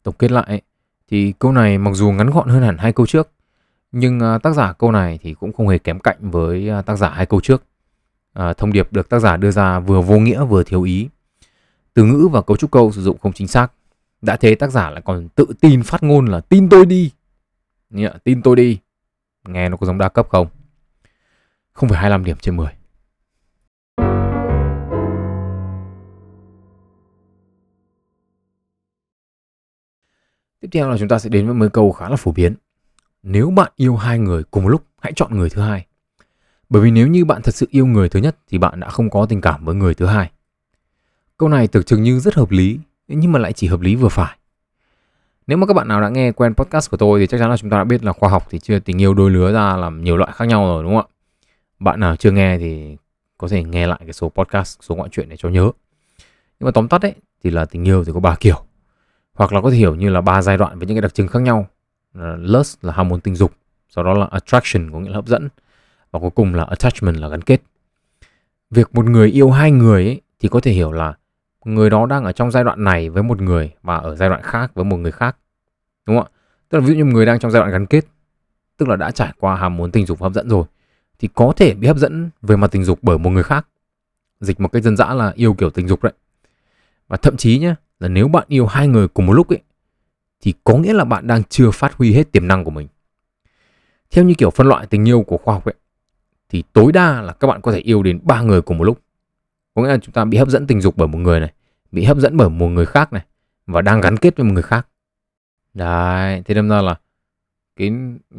[0.03, 0.63] Tổng kết lại
[1.11, 3.29] thì câu này mặc dù ngắn gọn hơn hẳn hai câu trước
[3.93, 6.97] nhưng à, tác giả câu này thì cũng không hề kém cạnh với à, tác
[6.97, 7.63] giả hai câu trước.
[8.33, 11.09] À, thông điệp được tác giả đưa ra vừa vô nghĩa vừa thiếu ý.
[11.95, 13.73] Từ ngữ và cấu trúc câu sử dụng không chính xác.
[14.23, 17.11] Đã thế tác giả lại còn tự tin phát ngôn là tin tôi đi.
[17.91, 18.79] Nhạ, tin tôi đi.
[19.49, 20.47] Nghe nó có giống đa cấp không?
[21.73, 22.69] Không phải 25 điểm trên 10.
[30.61, 32.55] Tiếp theo là chúng ta sẽ đến với một câu khá là phổ biến.
[33.23, 35.87] Nếu bạn yêu hai người cùng một lúc, hãy chọn người thứ hai.
[36.69, 39.11] Bởi vì nếu như bạn thật sự yêu người thứ nhất thì bạn đã không
[39.11, 40.31] có tình cảm với người thứ hai.
[41.37, 44.09] Câu này tưởng chừng như rất hợp lý, nhưng mà lại chỉ hợp lý vừa
[44.09, 44.39] phải.
[45.47, 47.57] Nếu mà các bạn nào đã nghe quen podcast của tôi thì chắc chắn là
[47.57, 50.05] chúng ta đã biết là khoa học thì chưa tình yêu đôi lứa ra làm
[50.05, 51.15] nhiều loại khác nhau rồi đúng không ạ?
[51.79, 52.97] Bạn nào chưa nghe thì
[53.39, 55.71] có thể nghe lại cái số podcast, số ngoại truyện để cho nhớ.
[56.61, 58.68] Nhưng mà tóm tắt đấy thì là tình yêu thì có ba kiểu
[59.39, 61.29] hoặc là có thể hiểu như là ba giai đoạn với những cái đặc trưng
[61.29, 61.67] khác nhau.
[62.39, 63.53] Lust là ham muốn tình dục
[63.89, 65.49] sau đó là attraction có nghĩa là hấp dẫn
[66.11, 67.63] và cuối cùng là attachment là gắn kết.
[68.71, 71.15] Việc một người yêu hai người ấy, thì có thể hiểu là
[71.65, 74.43] người đó đang ở trong giai đoạn này với một người và ở giai đoạn
[74.43, 75.37] khác với một người khác
[76.07, 76.37] đúng không ạ?
[76.69, 78.05] Tức là ví dụ như một người đang trong giai đoạn gắn kết
[78.77, 80.65] tức là đã trải qua ham muốn tình dục hấp dẫn rồi
[81.19, 83.67] thì có thể bị hấp dẫn về mặt tình dục bởi một người khác.
[84.41, 86.13] Dịch một cách dân dã là yêu kiểu tình dục đấy.
[87.09, 89.63] Và thậm chí nhé là nếu bạn yêu hai người cùng một lúc ấy
[90.41, 92.89] thì có nghĩa là bạn đang chưa phát huy hết tiềm năng của mình.
[94.11, 95.75] Theo như kiểu phân loại tình yêu của khoa học ấy
[96.49, 99.01] thì tối đa là các bạn có thể yêu đến ba người cùng một lúc.
[99.75, 101.53] Có nghĩa là chúng ta bị hấp dẫn tình dục bởi một người này,
[101.93, 103.25] bị hấp dẫn bởi một người khác này
[103.67, 104.89] và đang gắn kết với một người khác.
[105.75, 106.95] Đấy, thế nên ra là
[107.77, 107.93] cái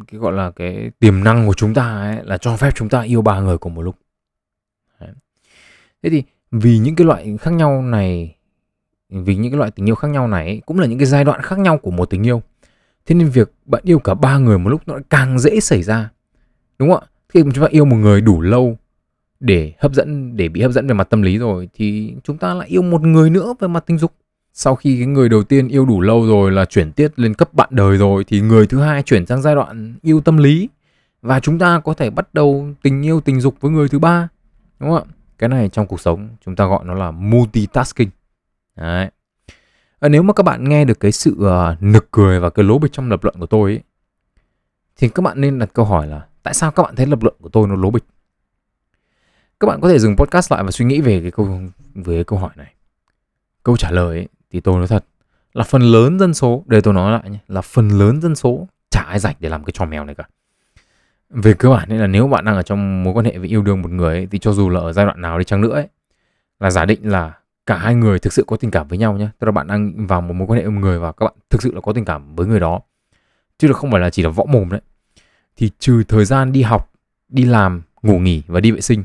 [0.06, 3.02] cái gọi là cái tiềm năng của chúng ta ấy là cho phép chúng ta
[3.02, 3.96] yêu ba người cùng một lúc.
[5.00, 5.10] Đấy.
[6.02, 8.36] Thế thì vì những cái loại khác nhau này
[9.10, 11.42] vì những cái loại tình yêu khác nhau này cũng là những cái giai đoạn
[11.42, 12.42] khác nhau của một tình yêu.
[13.06, 16.10] Thế nên việc bạn yêu cả ba người một lúc nó càng dễ xảy ra.
[16.78, 17.06] Đúng không ạ?
[17.28, 18.78] Khi mà chúng ta yêu một người đủ lâu
[19.40, 22.54] để hấp dẫn, để bị hấp dẫn về mặt tâm lý rồi, thì chúng ta
[22.54, 24.12] lại yêu một người nữa về mặt tình dục.
[24.52, 27.54] Sau khi cái người đầu tiên yêu đủ lâu rồi là chuyển tiết lên cấp
[27.54, 30.68] bạn đời rồi, thì người thứ hai chuyển sang giai đoạn yêu tâm lý.
[31.22, 34.28] Và chúng ta có thể bắt đầu tình yêu tình dục với người thứ ba.
[34.80, 35.14] Đúng không ạ?
[35.38, 38.08] Cái này trong cuộc sống chúng ta gọi nó là multitasking.
[38.80, 39.10] Đấy.
[40.00, 42.78] à, nếu mà các bạn nghe được cái sự uh, nực cười và cái lố
[42.78, 43.80] bịch trong lập luận của tôi ấy,
[44.96, 47.34] thì các bạn nên đặt câu hỏi là tại sao các bạn thấy lập luận
[47.40, 48.04] của tôi nó lố bịch?
[49.60, 51.60] Các bạn có thể dừng podcast lại và suy nghĩ về cái câu
[51.94, 52.74] về cái câu hỏi này.
[53.62, 55.04] Câu trả lời ấy, thì tôi nói thật
[55.52, 58.68] là phần lớn dân số đây tôi nói lại nhé là phần lớn dân số
[58.90, 60.24] chả ai rảnh để làm cái trò mèo này cả.
[61.30, 63.62] Về cơ bản nên là nếu bạn đang ở trong mối quan hệ với yêu
[63.62, 65.72] đương một người ấy, thì cho dù là ở giai đoạn nào đi chăng nữa
[65.72, 65.88] ấy,
[66.60, 67.32] là giả định là
[67.70, 70.06] cả hai người thực sự có tình cảm với nhau nhé tức là bạn đang
[70.06, 71.92] vào một mối quan hệ với một người và các bạn thực sự là có
[71.92, 72.80] tình cảm với người đó.
[73.58, 74.80] Chứ là không phải là chỉ là võ mồm đấy.
[75.56, 76.90] Thì trừ thời gian đi học
[77.28, 79.04] đi làm ngủ nghỉ và đi vệ sinh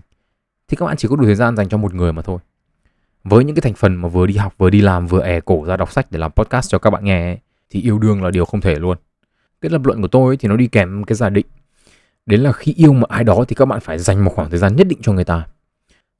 [0.67, 2.39] thì các bạn chỉ có đủ thời gian dành cho một người mà thôi.
[3.23, 5.65] Với những cái thành phần mà vừa đi học vừa đi làm vừa ẻ cổ
[5.65, 8.31] ra đọc sách để làm podcast cho các bạn nghe ấy, thì yêu đương là
[8.31, 8.97] điều không thể luôn.
[9.61, 11.45] Cái lập luận của tôi ấy, thì nó đi kèm cái giả định.
[12.25, 14.59] Đến là khi yêu một ai đó thì các bạn phải dành một khoảng thời
[14.59, 15.45] gian nhất định cho người ta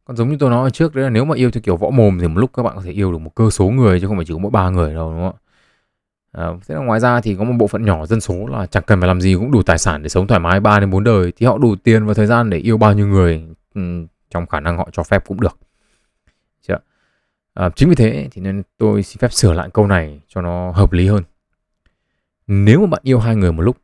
[0.06, 1.90] còn giống như tôi nói ở trước đấy là nếu mà yêu theo kiểu võ
[1.90, 4.08] mồm thì một lúc các bạn có thể yêu được một cơ số người chứ
[4.08, 5.46] không phải chỉ có mỗi ba người đâu đúng không ạ?
[6.36, 8.84] À, thế là ngoài ra thì có một bộ phận nhỏ dân số là chẳng
[8.88, 11.04] cần phải làm gì cũng đủ tài sản để sống thoải mái 3 đến 4
[11.04, 13.44] đời thì họ đủ tiền và thời gian để yêu bao nhiêu người
[13.76, 13.82] ừ,
[14.30, 15.58] trong khả năng họ cho phép cũng được.
[16.68, 16.78] Chưa?
[17.54, 20.72] À, chính vì thế thì nên tôi xin phép sửa lại câu này cho nó
[20.72, 21.24] hợp lý hơn.
[22.48, 23.78] Nếu mà bạn yêu hai người một lúc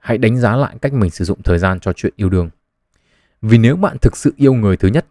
[0.00, 2.50] hãy đánh giá lại cách mình sử dụng thời gian cho chuyện yêu đương.
[3.42, 5.06] Vì nếu bạn thực sự yêu người thứ nhất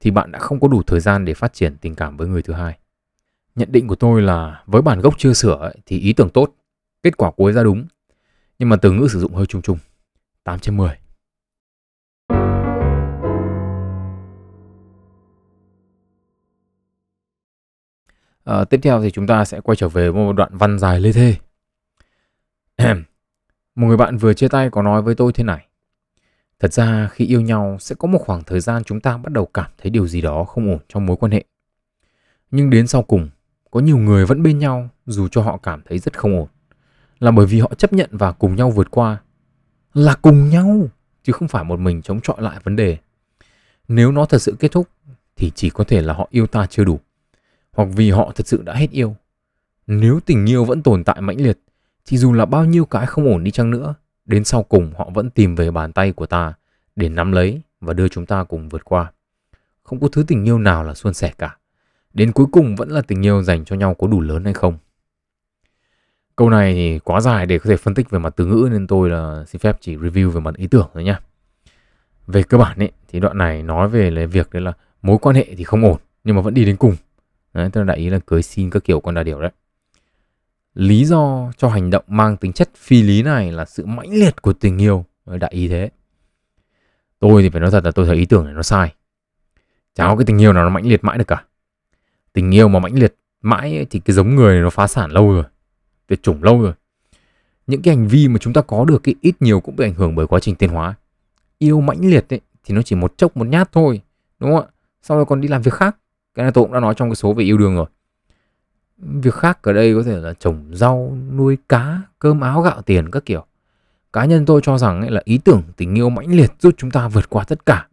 [0.00, 2.42] thì bạn đã không có đủ thời gian để phát triển tình cảm với người
[2.42, 2.78] thứ hai
[3.54, 6.54] nhận định của tôi là với bản gốc chưa sửa ấy, thì ý tưởng tốt
[7.02, 7.86] kết quả cuối ra đúng
[8.58, 9.78] nhưng mà từ ngữ sử dụng hơi chung chung
[10.44, 10.96] 8 trên 10
[18.46, 21.00] À, ờ, tiếp theo thì chúng ta sẽ quay trở về một đoạn văn dài
[21.00, 21.36] lê thê.
[23.74, 25.66] một người bạn vừa chia tay có nói với tôi thế này.
[26.60, 29.46] Thật ra khi yêu nhau sẽ có một khoảng thời gian chúng ta bắt đầu
[29.46, 31.44] cảm thấy điều gì đó không ổn trong mối quan hệ.
[32.50, 33.28] Nhưng đến sau cùng,
[33.70, 36.48] có nhiều người vẫn bên nhau dù cho họ cảm thấy rất không ổn.
[37.18, 39.20] Là bởi vì họ chấp nhận và cùng nhau vượt qua.
[39.94, 40.88] Là cùng nhau,
[41.22, 42.98] chứ không phải một mình chống chọi lại vấn đề.
[43.88, 44.88] Nếu nó thật sự kết thúc
[45.36, 47.00] thì chỉ có thể là họ yêu ta chưa đủ
[47.76, 49.16] hoặc vì họ thật sự đã hết yêu.
[49.86, 51.58] Nếu tình yêu vẫn tồn tại mãnh liệt,
[52.06, 53.94] thì dù là bao nhiêu cái không ổn đi chăng nữa,
[54.26, 56.54] đến sau cùng họ vẫn tìm về bàn tay của ta
[56.96, 59.12] để nắm lấy và đưa chúng ta cùng vượt qua.
[59.82, 61.56] Không có thứ tình yêu nào là suôn sẻ cả.
[62.14, 64.78] Đến cuối cùng vẫn là tình yêu dành cho nhau có đủ lớn hay không.
[66.36, 68.86] Câu này thì quá dài để có thể phân tích về mặt từ ngữ nên
[68.86, 71.20] tôi là xin phép chỉ review về mặt ý tưởng thôi nhá.
[72.26, 75.36] Về cơ bản ấy, thì đoạn này nói về là việc đấy là mối quan
[75.36, 76.96] hệ thì không ổn nhưng mà vẫn đi đến cùng
[77.56, 79.50] Đấy, tức là đại ý là cưới xin các kiểu con đà điểu đấy.
[80.76, 84.42] Lý do cho hành động mang tính chất phi lý này là sự mãnh liệt
[84.42, 85.04] của tình yêu.
[85.26, 85.90] Đại ý thế.
[87.18, 88.94] Tôi thì phải nói thật là tôi thấy ý tưởng này nó sai.
[89.94, 91.44] Chả có cái tình yêu nào nó mãnh liệt mãi được cả.
[92.32, 95.10] Tình yêu mà mãnh liệt mãi ấy, thì cái giống người này nó phá sản
[95.10, 95.44] lâu rồi.
[96.06, 96.72] Tuyệt chủng lâu rồi.
[97.66, 99.94] Những cái hành vi mà chúng ta có được cái ít nhiều cũng bị ảnh
[99.94, 100.94] hưởng bởi quá trình tiến hóa.
[101.58, 104.00] Yêu mãnh liệt ấy, thì nó chỉ một chốc một nhát thôi.
[104.38, 104.72] Đúng không ạ?
[105.02, 105.96] Sau đó còn đi làm việc khác
[106.34, 107.86] cái này tôi cũng đã nói trong cái số về yêu đương rồi
[108.98, 113.10] việc khác ở đây có thể là trồng rau, nuôi cá, cơm áo, gạo tiền
[113.10, 113.46] các kiểu.
[114.12, 116.90] Cá nhân tôi cho rằng ấy là ý tưởng tình yêu mãnh liệt giúp chúng
[116.90, 117.88] ta vượt qua tất cả.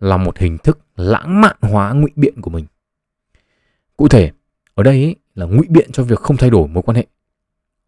[0.00, 2.66] Là một hình thức lãng mạn hóa ngụy biện của mình.
[3.96, 4.30] Cụ thể,
[4.74, 7.06] ở đây ấy là ngụy biện cho việc không thay đổi mối quan hệ.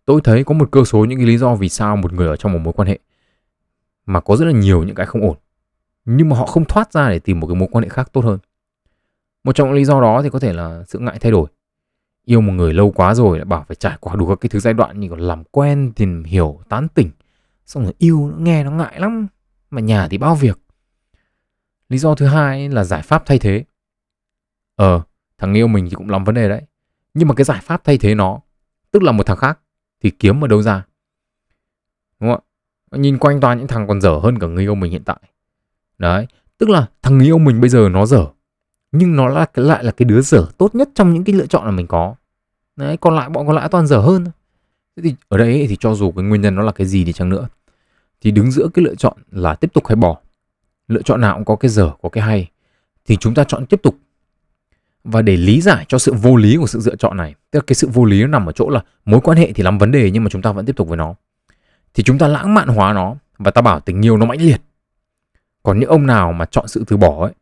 [0.05, 2.37] Tôi thấy có một cơ số những cái lý do vì sao một người ở
[2.37, 2.99] trong một mối quan hệ
[4.07, 5.37] mà có rất là nhiều những cái không ổn,
[6.05, 8.25] nhưng mà họ không thoát ra để tìm một cái mối quan hệ khác tốt
[8.25, 8.38] hơn.
[9.45, 11.49] Một trong những lý do đó thì có thể là sự ngại thay đổi.
[12.31, 14.59] Yêu một người lâu quá rồi lại bảo phải trải qua đủ các cái thứ
[14.59, 17.11] giai đoạn như còn làm quen, tìm hiểu, tán tỉnh.
[17.66, 19.27] Xong rồi yêu nó nghe nó ngại lắm.
[19.71, 20.59] Mà nhà thì bao việc.
[21.88, 23.64] Lý do thứ hai là giải pháp thay thế.
[24.77, 25.03] Ờ,
[25.38, 26.62] thằng yêu mình thì cũng làm vấn đề đấy.
[27.14, 28.40] Nhưng mà cái giải pháp thay thế nó,
[28.90, 29.59] tức là một thằng khác,
[30.03, 30.87] thì kiếm ở đâu ra?
[32.21, 32.40] Đúng không
[32.90, 32.99] ạ?
[32.99, 35.21] Nhìn quanh toàn những thằng còn dở hơn cả người yêu mình hiện tại.
[35.99, 36.27] Đấy,
[36.59, 38.27] tức là thằng người yêu mình bây giờ nó dở
[38.93, 41.64] nhưng nó là lại là cái đứa dở tốt nhất trong những cái lựa chọn
[41.64, 42.14] mà mình có
[42.81, 44.25] đấy, còn lại, bọn còn lại toàn dở hơn
[44.97, 47.12] thế thì ở đây thì cho dù cái nguyên nhân nó là cái gì đi
[47.12, 47.49] chăng nữa,
[48.21, 50.19] thì đứng giữa cái lựa chọn là tiếp tục hay bỏ,
[50.88, 52.51] lựa chọn nào cũng có cái dở, có cái hay,
[53.07, 53.97] thì chúng ta chọn tiếp tục.
[55.05, 57.64] Và để lý giải cho sự vô lý của sự lựa chọn này, tức là
[57.66, 59.93] cái sự vô lý nó nằm ở chỗ là mối quan hệ thì lắm vấn
[59.93, 61.14] đề nhưng mà chúng ta vẫn tiếp tục với nó,
[61.95, 64.61] thì chúng ta lãng mạn hóa nó và ta bảo tình yêu nó mãnh liệt.
[65.62, 67.33] Còn những ông nào mà chọn sự từ bỏ ấy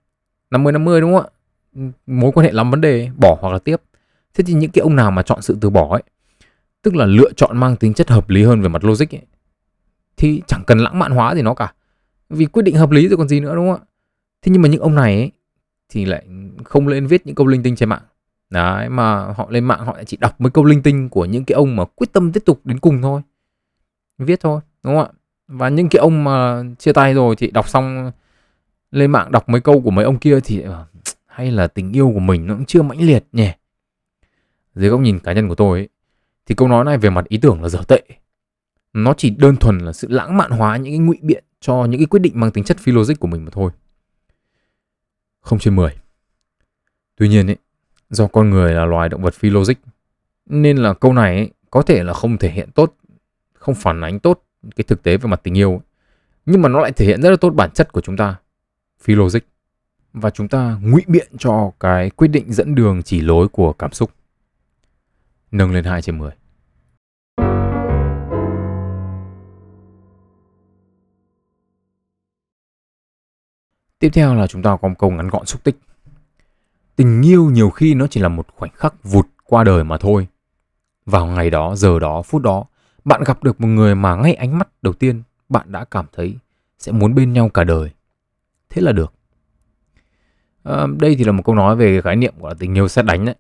[0.51, 1.31] 50 50 đúng không ạ?
[2.07, 3.77] Mối quan hệ lắm vấn đề, bỏ hoặc là tiếp
[4.35, 6.03] thế thì những cái ông nào mà chọn sự từ bỏ ấy
[6.83, 9.23] tức là lựa chọn mang tính chất hợp lý hơn về mặt logic ấy
[10.17, 11.73] thì chẳng cần lãng mạn hóa gì nó cả
[12.31, 13.87] vì quyết định hợp lý rồi còn gì nữa đúng không ạ
[14.43, 15.31] thế nhưng mà những ông này ấy
[15.89, 16.27] thì lại
[16.65, 18.03] không lên viết những câu linh tinh trên mạng
[18.51, 21.45] Đấy mà họ lên mạng họ lại chỉ đọc mấy câu linh tinh của những
[21.45, 23.21] cái ông mà quyết tâm tiếp tục đến cùng thôi.
[24.19, 25.13] Viết thôi, đúng không ạ?
[25.49, 28.13] Và những cái ông mà chia tay rồi thì đọc xong
[28.91, 30.87] lên mạng đọc mấy câu của mấy ông kia thì ờ,
[31.27, 33.51] hay là tình yêu của mình nó cũng chưa mãnh liệt nhỉ.
[34.79, 35.89] Dưới góc nhìn cá nhân của tôi ấy,
[36.47, 38.03] thì câu nói này về mặt ý tưởng là dở tệ.
[38.93, 42.01] Nó chỉ đơn thuần là sự lãng mạn hóa những cái ngụy biện cho những
[42.01, 43.71] cái quyết định mang tính chất phi logic của mình mà thôi.
[45.41, 45.97] Không trên 10.
[47.17, 47.57] Tuy nhiên ấy,
[48.11, 49.75] do con người là loài động vật phi logic
[50.47, 52.95] nên là câu này ấy, có thể là không thể hiện tốt,
[53.55, 54.43] không phản ánh tốt
[54.77, 55.71] cái thực tế về mặt tình yêu.
[55.71, 55.81] Ấy.
[56.47, 58.37] Nhưng mà nó lại thể hiện rất là tốt bản chất của chúng ta,
[59.01, 59.41] phi logic.
[60.13, 63.93] Và chúng ta ngụy biện cho cái quyết định dẫn đường chỉ lối của cảm
[63.93, 64.11] xúc.
[65.51, 66.31] Nâng lên 2 trên 10.
[73.99, 75.77] Tiếp theo là chúng ta có một câu ngắn gọn xúc tích.
[76.97, 80.29] Tình yêu nhiều khi nó chỉ là một khoảnh khắc vụt qua đời mà thôi.
[81.07, 82.65] Vào ngày đó, giờ đó, phút đó,
[83.05, 86.37] bạn gặp được một người mà ngay ánh mắt đầu tiên bạn đã cảm thấy
[86.79, 87.91] sẽ muốn bên nhau cả đời.
[88.69, 89.13] Thế là được.
[90.63, 93.25] À, đây thì là một câu nói về khái niệm của tình yêu xét đánh
[93.25, 93.35] đấy.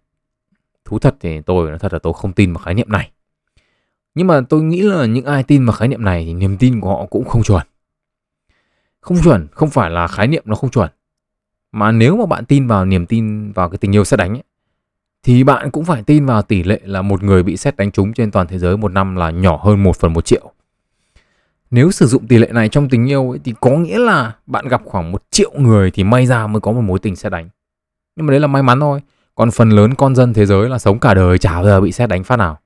[0.89, 3.11] Thú thật thì tôi nói thật là tôi không tin vào khái niệm này.
[4.15, 6.81] Nhưng mà tôi nghĩ là những ai tin vào khái niệm này thì niềm tin
[6.81, 7.67] của họ cũng không chuẩn.
[9.01, 10.91] Không chuẩn không phải là khái niệm nó không chuẩn.
[11.73, 14.43] Mà nếu mà bạn tin vào niềm tin vào cái tình yêu xét đánh ấy,
[15.23, 18.13] thì bạn cũng phải tin vào tỷ lệ là một người bị xét đánh trúng
[18.13, 20.53] trên toàn thế giới một năm là nhỏ hơn 1 phần 1 triệu.
[21.71, 24.69] Nếu sử dụng tỷ lệ này trong tình yêu ấy, thì có nghĩa là bạn
[24.69, 27.49] gặp khoảng một triệu người thì may ra mới có một mối tình xét đánh.
[28.17, 29.01] Nhưng mà đấy là may mắn thôi.
[29.39, 31.93] Còn phần lớn con dân thế giới là sống cả đời chả bao giờ bị
[31.93, 32.59] xét đánh phát nào.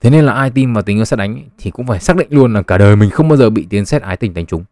[0.00, 2.16] Thế nên là ai tin vào tình yêu xét đánh ấy, thì cũng phải xác
[2.16, 4.46] định luôn là cả đời mình không bao giờ bị tiếng xét ái tình đánh
[4.46, 4.64] trúng.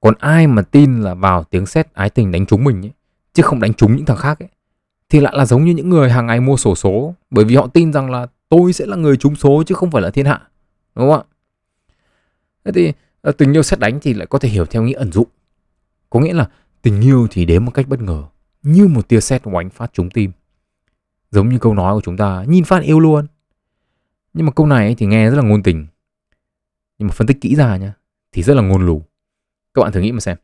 [0.00, 2.90] Còn ai mà tin là vào tiếng xét ái tình đánh trúng mình ấy,
[3.34, 4.48] chứ không đánh trúng những thằng khác ấy,
[5.08, 7.66] thì lại là giống như những người hàng ngày mua sổ số bởi vì họ
[7.66, 10.40] tin rằng là tôi sẽ là người trúng số chứ không phải là thiên hạ.
[10.94, 11.24] Đúng không ạ?
[12.64, 15.12] Thế thì ờ, tình yêu xét đánh thì lại có thể hiểu theo nghĩa ẩn
[15.12, 15.26] dụ.
[16.10, 16.48] Có nghĩa là
[16.82, 18.24] tình yêu thì đến một cách bất ngờ,
[18.62, 20.32] như một tia sét oánh phát trúng tim.
[21.30, 23.26] Giống như câu nói của chúng ta, nhìn phát yêu luôn.
[24.34, 25.86] Nhưng mà câu này thì nghe rất là ngôn tình.
[26.98, 27.92] Nhưng mà phân tích kỹ ra nhá,
[28.32, 29.02] thì rất là ngôn lù.
[29.74, 30.36] Các bạn thử nghĩ mà xem.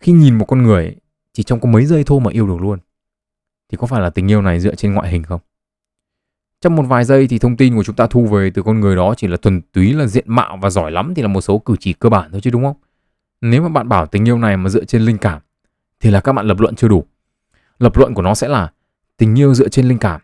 [0.00, 0.96] Khi nhìn một con người
[1.32, 2.78] chỉ trong có mấy giây thôi mà yêu được luôn
[3.68, 5.40] thì có phải là tình yêu này dựa trên ngoại hình không?
[6.60, 8.96] Trong một vài giây thì thông tin của chúng ta thu về từ con người
[8.96, 11.58] đó chỉ là thuần túy là diện mạo và giỏi lắm thì là một số
[11.58, 12.76] cử chỉ cơ bản thôi chứ đúng không?
[13.40, 15.42] Nếu mà bạn bảo tình yêu này mà dựa trên linh cảm
[16.00, 17.06] thì là các bạn lập luận chưa đủ.
[17.78, 18.72] Lập luận của nó sẽ là
[19.16, 20.20] tình yêu dựa trên linh cảm.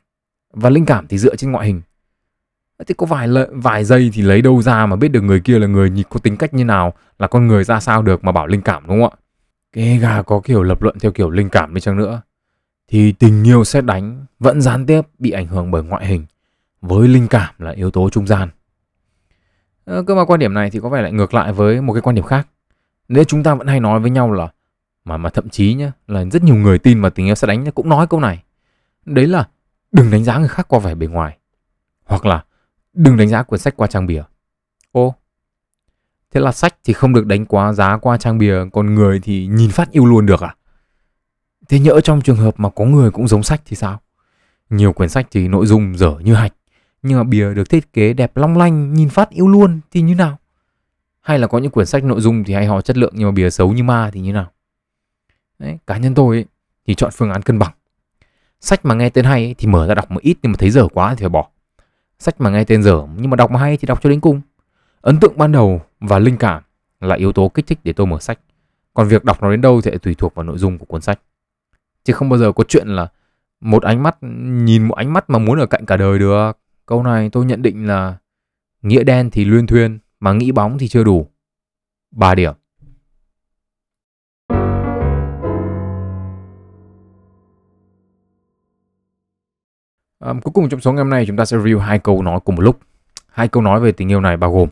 [0.52, 1.82] Và linh cảm thì dựa trên ngoại hình.
[2.86, 5.58] Thì có vài lợi, vài giây thì lấy đâu ra mà biết được người kia
[5.58, 8.32] là người nhìn có tính cách như nào là con người ra sao được mà
[8.32, 9.16] bảo linh cảm đúng không ạ?
[9.72, 12.22] Kể gà có kiểu lập luận theo kiểu linh cảm đi chăng nữa.
[12.88, 16.26] Thì tình yêu xét đánh vẫn gián tiếp bị ảnh hưởng bởi ngoại hình.
[16.80, 18.48] Với linh cảm là yếu tố trung gian.
[19.84, 22.02] Ờ, Cơ mà quan điểm này thì có vẻ lại ngược lại với một cái
[22.02, 22.48] quan điểm khác.
[23.08, 24.48] Nếu chúng ta vẫn hay nói với nhau là
[25.04, 27.72] mà mà thậm chí nhá là rất nhiều người tin mà tình yêu sẽ đánh
[27.72, 28.42] cũng nói câu này
[29.04, 29.48] đấy là
[29.92, 31.38] đừng đánh giá người khác qua vẻ bề ngoài
[32.04, 32.44] hoặc là
[32.92, 34.22] Đừng đánh giá cuốn sách qua trang bìa.
[34.92, 35.14] Ô,
[36.34, 39.46] thế là sách thì không được đánh quá giá qua trang bìa, còn người thì
[39.46, 40.54] nhìn phát yêu luôn được à?
[41.68, 44.00] Thế nhỡ trong trường hợp mà có người cũng giống sách thì sao?
[44.70, 46.52] Nhiều quyển sách thì nội dung dở như hạch,
[47.02, 50.14] nhưng mà bìa được thiết kế đẹp long lanh, nhìn phát yêu luôn thì như
[50.14, 50.38] nào?
[51.20, 53.32] Hay là có những quyển sách nội dung thì hay ho chất lượng nhưng mà
[53.32, 54.50] bìa xấu như ma thì như nào?
[55.62, 56.44] Đấy, cá nhân tôi ấy,
[56.86, 57.72] thì chọn phương án cân bằng.
[58.60, 60.70] Sách mà nghe tên hay ấy, thì mở ra đọc một ít nhưng mà thấy
[60.70, 61.48] dở quá thì phải bỏ.
[62.18, 64.40] Sách mà nghe tên dở nhưng mà đọc mà hay thì đọc cho đến cùng.
[65.00, 66.62] Ấn tượng ban đầu và linh cảm
[67.00, 68.38] là yếu tố kích thích để tôi mở sách.
[68.94, 71.20] Còn việc đọc nó đến đâu thì tùy thuộc vào nội dung của cuốn sách.
[72.04, 73.08] Chứ không bao giờ có chuyện là
[73.60, 76.52] một ánh mắt nhìn một ánh mắt mà muốn ở cạnh cả đời được.
[76.86, 78.16] Câu này tôi nhận định là
[78.82, 81.28] nghĩa đen thì luyên thuyên mà nghĩ bóng thì chưa đủ.
[82.10, 82.54] 3 điểm.
[90.26, 92.40] Um, cuối cùng trong số ngày hôm nay chúng ta sẽ review hai câu nói
[92.44, 92.78] cùng một lúc.
[93.28, 94.68] Hai câu nói về tình yêu này bao gồm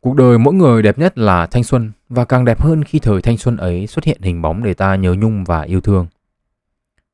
[0.00, 3.22] Cuộc đời mỗi người đẹp nhất là thanh xuân và càng đẹp hơn khi thời
[3.22, 6.06] thanh xuân ấy xuất hiện hình bóng để ta nhớ nhung và yêu thương.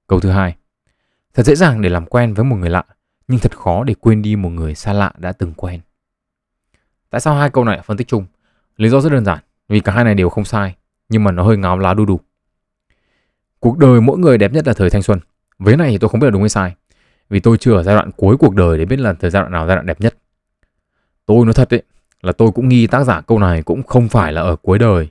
[0.07, 0.57] Câu thứ hai
[1.35, 2.85] Thật dễ dàng để làm quen với một người lạ,
[3.29, 5.81] nhưng thật khó để quên đi một người xa lạ đã từng quen.
[7.11, 8.27] Tại sao hai câu này phân tích chung?
[8.77, 10.75] Lý do rất đơn giản, vì cả hai này đều không sai,
[11.09, 12.21] nhưng mà nó hơi ngáo lá đu đủ.
[13.61, 15.21] Cuộc đời mỗi người đẹp nhất là thời thanh xuân.
[15.59, 16.75] Với này thì tôi không biết là đúng hay sai.
[17.33, 19.53] Vì tôi chưa ở giai đoạn cuối cuộc đời để biết là thời giai đoạn
[19.53, 20.15] nào giai đoạn đẹp nhất.
[21.27, 21.83] Tôi nói thật ấy,
[22.23, 25.09] là tôi cũng nghi tác giả câu này cũng không phải là ở cuối đời.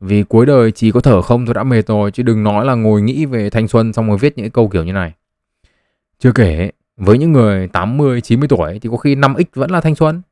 [0.00, 2.74] Vì cuối đời chỉ có thở không tôi đã mệt rồi chứ đừng nói là
[2.74, 5.12] ngồi nghĩ về thanh xuân xong rồi viết những câu kiểu như này.
[6.18, 9.94] Chưa kể, với những người 80, 90 tuổi thì có khi 5x vẫn là thanh
[9.94, 10.22] xuân.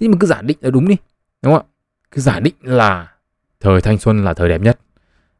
[0.00, 0.96] Thế mà cứ giả định là đúng đi,
[1.42, 1.70] đúng không ạ?
[2.10, 3.12] Cứ giả định là
[3.60, 4.78] thời thanh xuân là thời đẹp nhất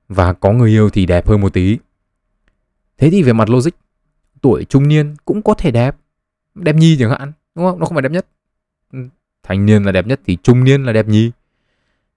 [0.08, 1.78] và có người yêu thì đẹp hơn một tí.
[2.98, 3.70] Thế thì về mặt logic,
[4.44, 5.96] tuổi trung niên cũng có thể đẹp.
[6.54, 7.78] Đẹp nhì chẳng hạn, đúng không?
[7.78, 8.26] Nó không phải đẹp nhất.
[8.92, 9.08] Ừ, thành
[9.42, 11.30] thanh niên là đẹp nhất thì trung niên là đẹp nhì.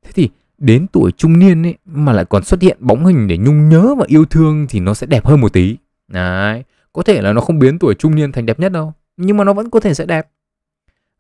[0.06, 3.38] Thế thì đến tuổi trung niên ấy mà lại còn xuất hiện bóng hình để
[3.38, 5.78] nhung nhớ và yêu thương thì nó sẽ đẹp hơn một tí.
[6.08, 6.64] Đấy,
[6.94, 9.44] có thể là nó không biến tuổi trung niên thành đẹp nhất đâu, nhưng mà
[9.44, 10.28] nó vẫn có thể sẽ đẹp.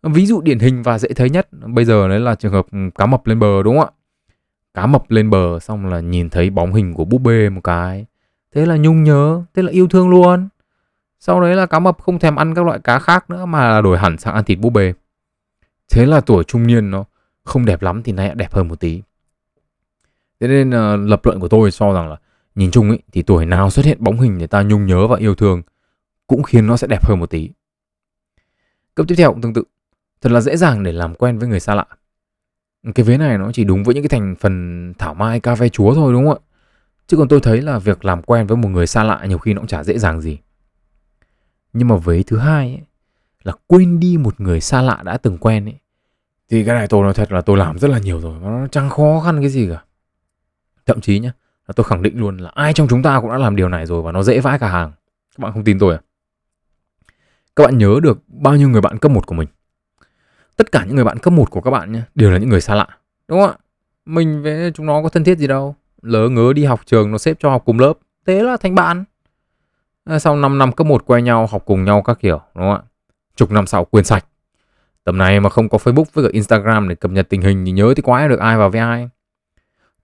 [0.03, 2.77] Ví dụ điển hình và dễ thấy nhất bây giờ đấy là trường hợp ừ,
[2.95, 3.91] cá mập lên bờ đúng không ạ?
[4.73, 8.05] Cá mập lên bờ xong là nhìn thấy bóng hình của búp bê một cái.
[8.55, 10.47] Thế là nhung nhớ, thế là yêu thương luôn.
[11.19, 13.81] Sau đấy là cá mập không thèm ăn các loại cá khác nữa mà là
[13.81, 14.93] đổi hẳn sang ăn thịt búp bê.
[15.89, 17.05] Thế là tuổi trung niên nó
[17.43, 19.01] không đẹp lắm thì nay đẹp hơn một tí.
[20.39, 22.17] Thế nên uh, lập luận của tôi cho rằng là
[22.55, 25.17] nhìn chung ấy thì tuổi nào xuất hiện bóng hình người ta nhung nhớ và
[25.17, 25.61] yêu thương
[26.27, 27.49] cũng khiến nó sẽ đẹp hơn một tí.
[28.95, 29.63] Cấp tiếp theo cũng tương tự.
[30.21, 31.85] Thật là dễ dàng để làm quen với người xa lạ.
[32.95, 35.69] Cái vế này nó chỉ đúng với những cái thành phần thảo mai cà phê
[35.69, 36.41] chúa thôi đúng không ạ?
[37.07, 39.53] Chứ còn tôi thấy là việc làm quen với một người xa lạ nhiều khi
[39.53, 40.37] nó cũng chả dễ dàng gì.
[41.77, 42.81] Nhưng mà vế thứ hai ấy,
[43.43, 45.75] là quên đi một người xa lạ đã từng quen ấy.
[46.49, 48.39] Thì cái này tôi nói thật là tôi làm rất là nhiều rồi.
[48.41, 49.83] Nó chẳng khó khăn cái gì cả.
[50.85, 51.31] Thậm chí nhá,
[51.67, 53.85] là tôi khẳng định luôn là ai trong chúng ta cũng đã làm điều này
[53.85, 54.91] rồi và nó dễ vãi cả hàng.
[55.37, 55.99] Các bạn không tin tôi à?
[57.55, 59.47] Các bạn nhớ được bao nhiêu người bạn cấp 1 của mình?
[60.55, 62.61] Tất cả những người bạn cấp 1 của các bạn nhé, đều là những người
[62.61, 62.87] xa lạ.
[63.27, 63.57] Đúng không ạ?
[64.05, 65.75] Mình với chúng nó có thân thiết gì đâu.
[66.01, 67.93] Lỡ ngớ đi học trường nó xếp cho học cùng lớp.
[68.25, 69.03] Thế là thành bạn.
[70.07, 72.41] Ờ, sau 5 năm cấp 1 quen nhau, học cùng nhau các kiểu.
[72.55, 72.81] Đúng không ạ?
[73.35, 74.25] Chục năm sau quên sạch.
[75.03, 77.71] Tầm này mà không có Facebook với cả Instagram để cập nhật tình hình thì
[77.71, 79.09] nhớ thì quái được ai vào với ai.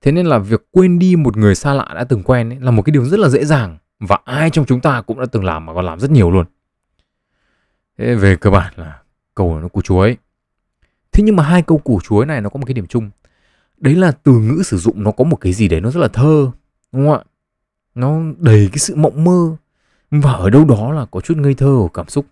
[0.02, 2.72] Thế nên là việc quên đi một người xa lạ đã từng quen ấy, là
[2.72, 5.44] một cái điều rất là dễ dàng và ai trong chúng ta cũng đã từng
[5.44, 6.46] làm mà còn làm rất nhiều luôn.
[7.98, 9.00] Thế về cơ bản là
[9.36, 10.18] câu nó củ chuối.
[11.12, 13.10] Thế nhưng mà hai câu củ chuối này nó có một cái điểm chung.
[13.78, 16.08] Đấy là từ ngữ sử dụng nó có một cái gì đấy nó rất là
[16.08, 16.52] thơ.
[16.92, 17.24] Đúng không ạ?
[17.96, 19.56] Nó đầy cái sự mộng mơ.
[20.22, 22.26] Và ở đâu đó là có chút ngây thơ của cảm xúc.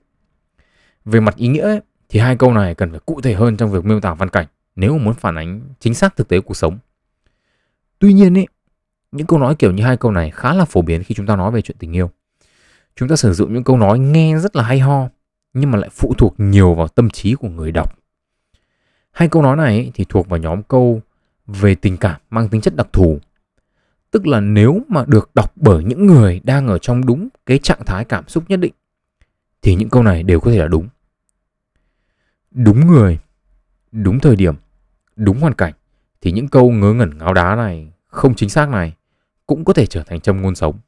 [1.06, 3.72] Về mặt ý nghĩa ấy, thì hai câu này cần phải cụ thể hơn trong
[3.72, 6.78] việc miêu tả văn cảnh nếu muốn phản ánh chính xác thực tế cuộc sống.
[8.00, 8.48] Tuy nhiên ấy,
[9.12, 11.36] những câu nói kiểu như hai câu này khá là phổ biến khi chúng ta
[11.36, 12.12] nói về chuyện tình yêu.
[12.96, 15.10] Chúng ta sử dụng những câu nói nghe rất là hay ho
[15.54, 18.00] nhưng mà lại phụ thuộc nhiều vào tâm trí của người đọc.
[19.12, 21.02] Hai câu nói này ấy, thì thuộc vào nhóm câu
[21.48, 23.20] về tình cảm mang tính chất đặc thù.
[24.12, 27.86] Tức là nếu mà được đọc bởi những người đang ở trong đúng cái trạng
[27.86, 28.74] thái cảm xúc nhất định
[29.62, 30.88] thì những câu này đều có thể là đúng.
[32.52, 33.19] Đúng người,
[33.91, 34.56] đúng thời điểm,
[35.15, 35.74] đúng hoàn cảnh
[36.21, 38.95] thì những câu ngớ ngẩn ngáo đá này không chính xác này
[39.47, 40.80] cũng có thể trở thành châm ngôn sống.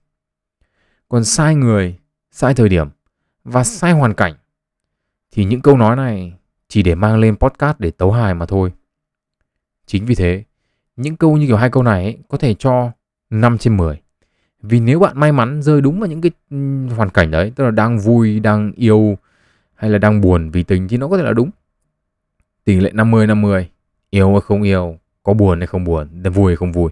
[1.09, 1.99] Còn sai người,
[2.31, 2.87] sai thời điểm
[3.43, 4.33] và sai hoàn cảnh
[5.31, 6.33] thì những câu nói này
[6.67, 8.71] chỉ để mang lên podcast để tấu hài mà thôi.
[9.85, 10.43] Chính vì thế,
[10.95, 12.91] những câu như kiểu hai câu này ấy, có thể cho
[13.33, 14.01] 5 trên 10.
[14.61, 17.63] Vì nếu bạn may mắn rơi đúng vào những cái ừ, hoàn cảnh đấy, tức
[17.63, 19.17] là đang vui, đang yêu
[19.75, 21.49] hay là đang buồn vì tình thì nó có thể là đúng.
[22.63, 23.69] Tỷ lệ 50 50,
[24.09, 26.91] yêu hay không yêu, có buồn hay không buồn, vui hay không vui.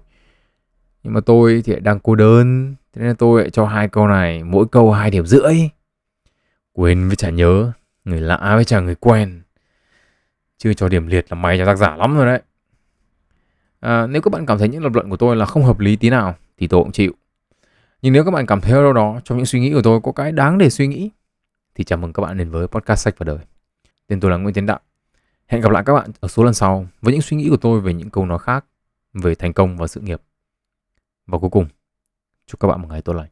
[1.03, 4.43] Nhưng mà tôi thì đang cô đơn, thế nên tôi lại cho hai câu này,
[4.43, 5.53] mỗi câu hai điểm rưỡi.
[6.73, 7.71] Quên với chả nhớ,
[8.05, 9.41] người lạ với chả người quen.
[10.57, 12.41] Chưa cho điểm liệt là may cho tác giả lắm rồi đấy.
[13.81, 15.95] À, nếu các bạn cảm thấy những lập luận của tôi là không hợp lý
[15.95, 17.13] tí nào thì tôi cũng chịu.
[18.01, 20.01] Nhưng nếu các bạn cảm thấy ở đâu đó trong những suy nghĩ của tôi
[20.03, 21.09] có cái đáng để suy nghĩ
[21.75, 23.37] thì chào mừng các bạn đến với podcast sách và đời.
[24.07, 24.79] Tên tôi là Nguyễn Tiến Đạo.
[25.47, 27.81] Hẹn gặp lại các bạn ở số lần sau với những suy nghĩ của tôi
[27.81, 28.65] về những câu nói khác
[29.13, 30.21] về thành công và sự nghiệp.
[31.27, 31.65] Và cuối cùng,
[32.45, 33.29] chúc các bạn một ngày tốt lành.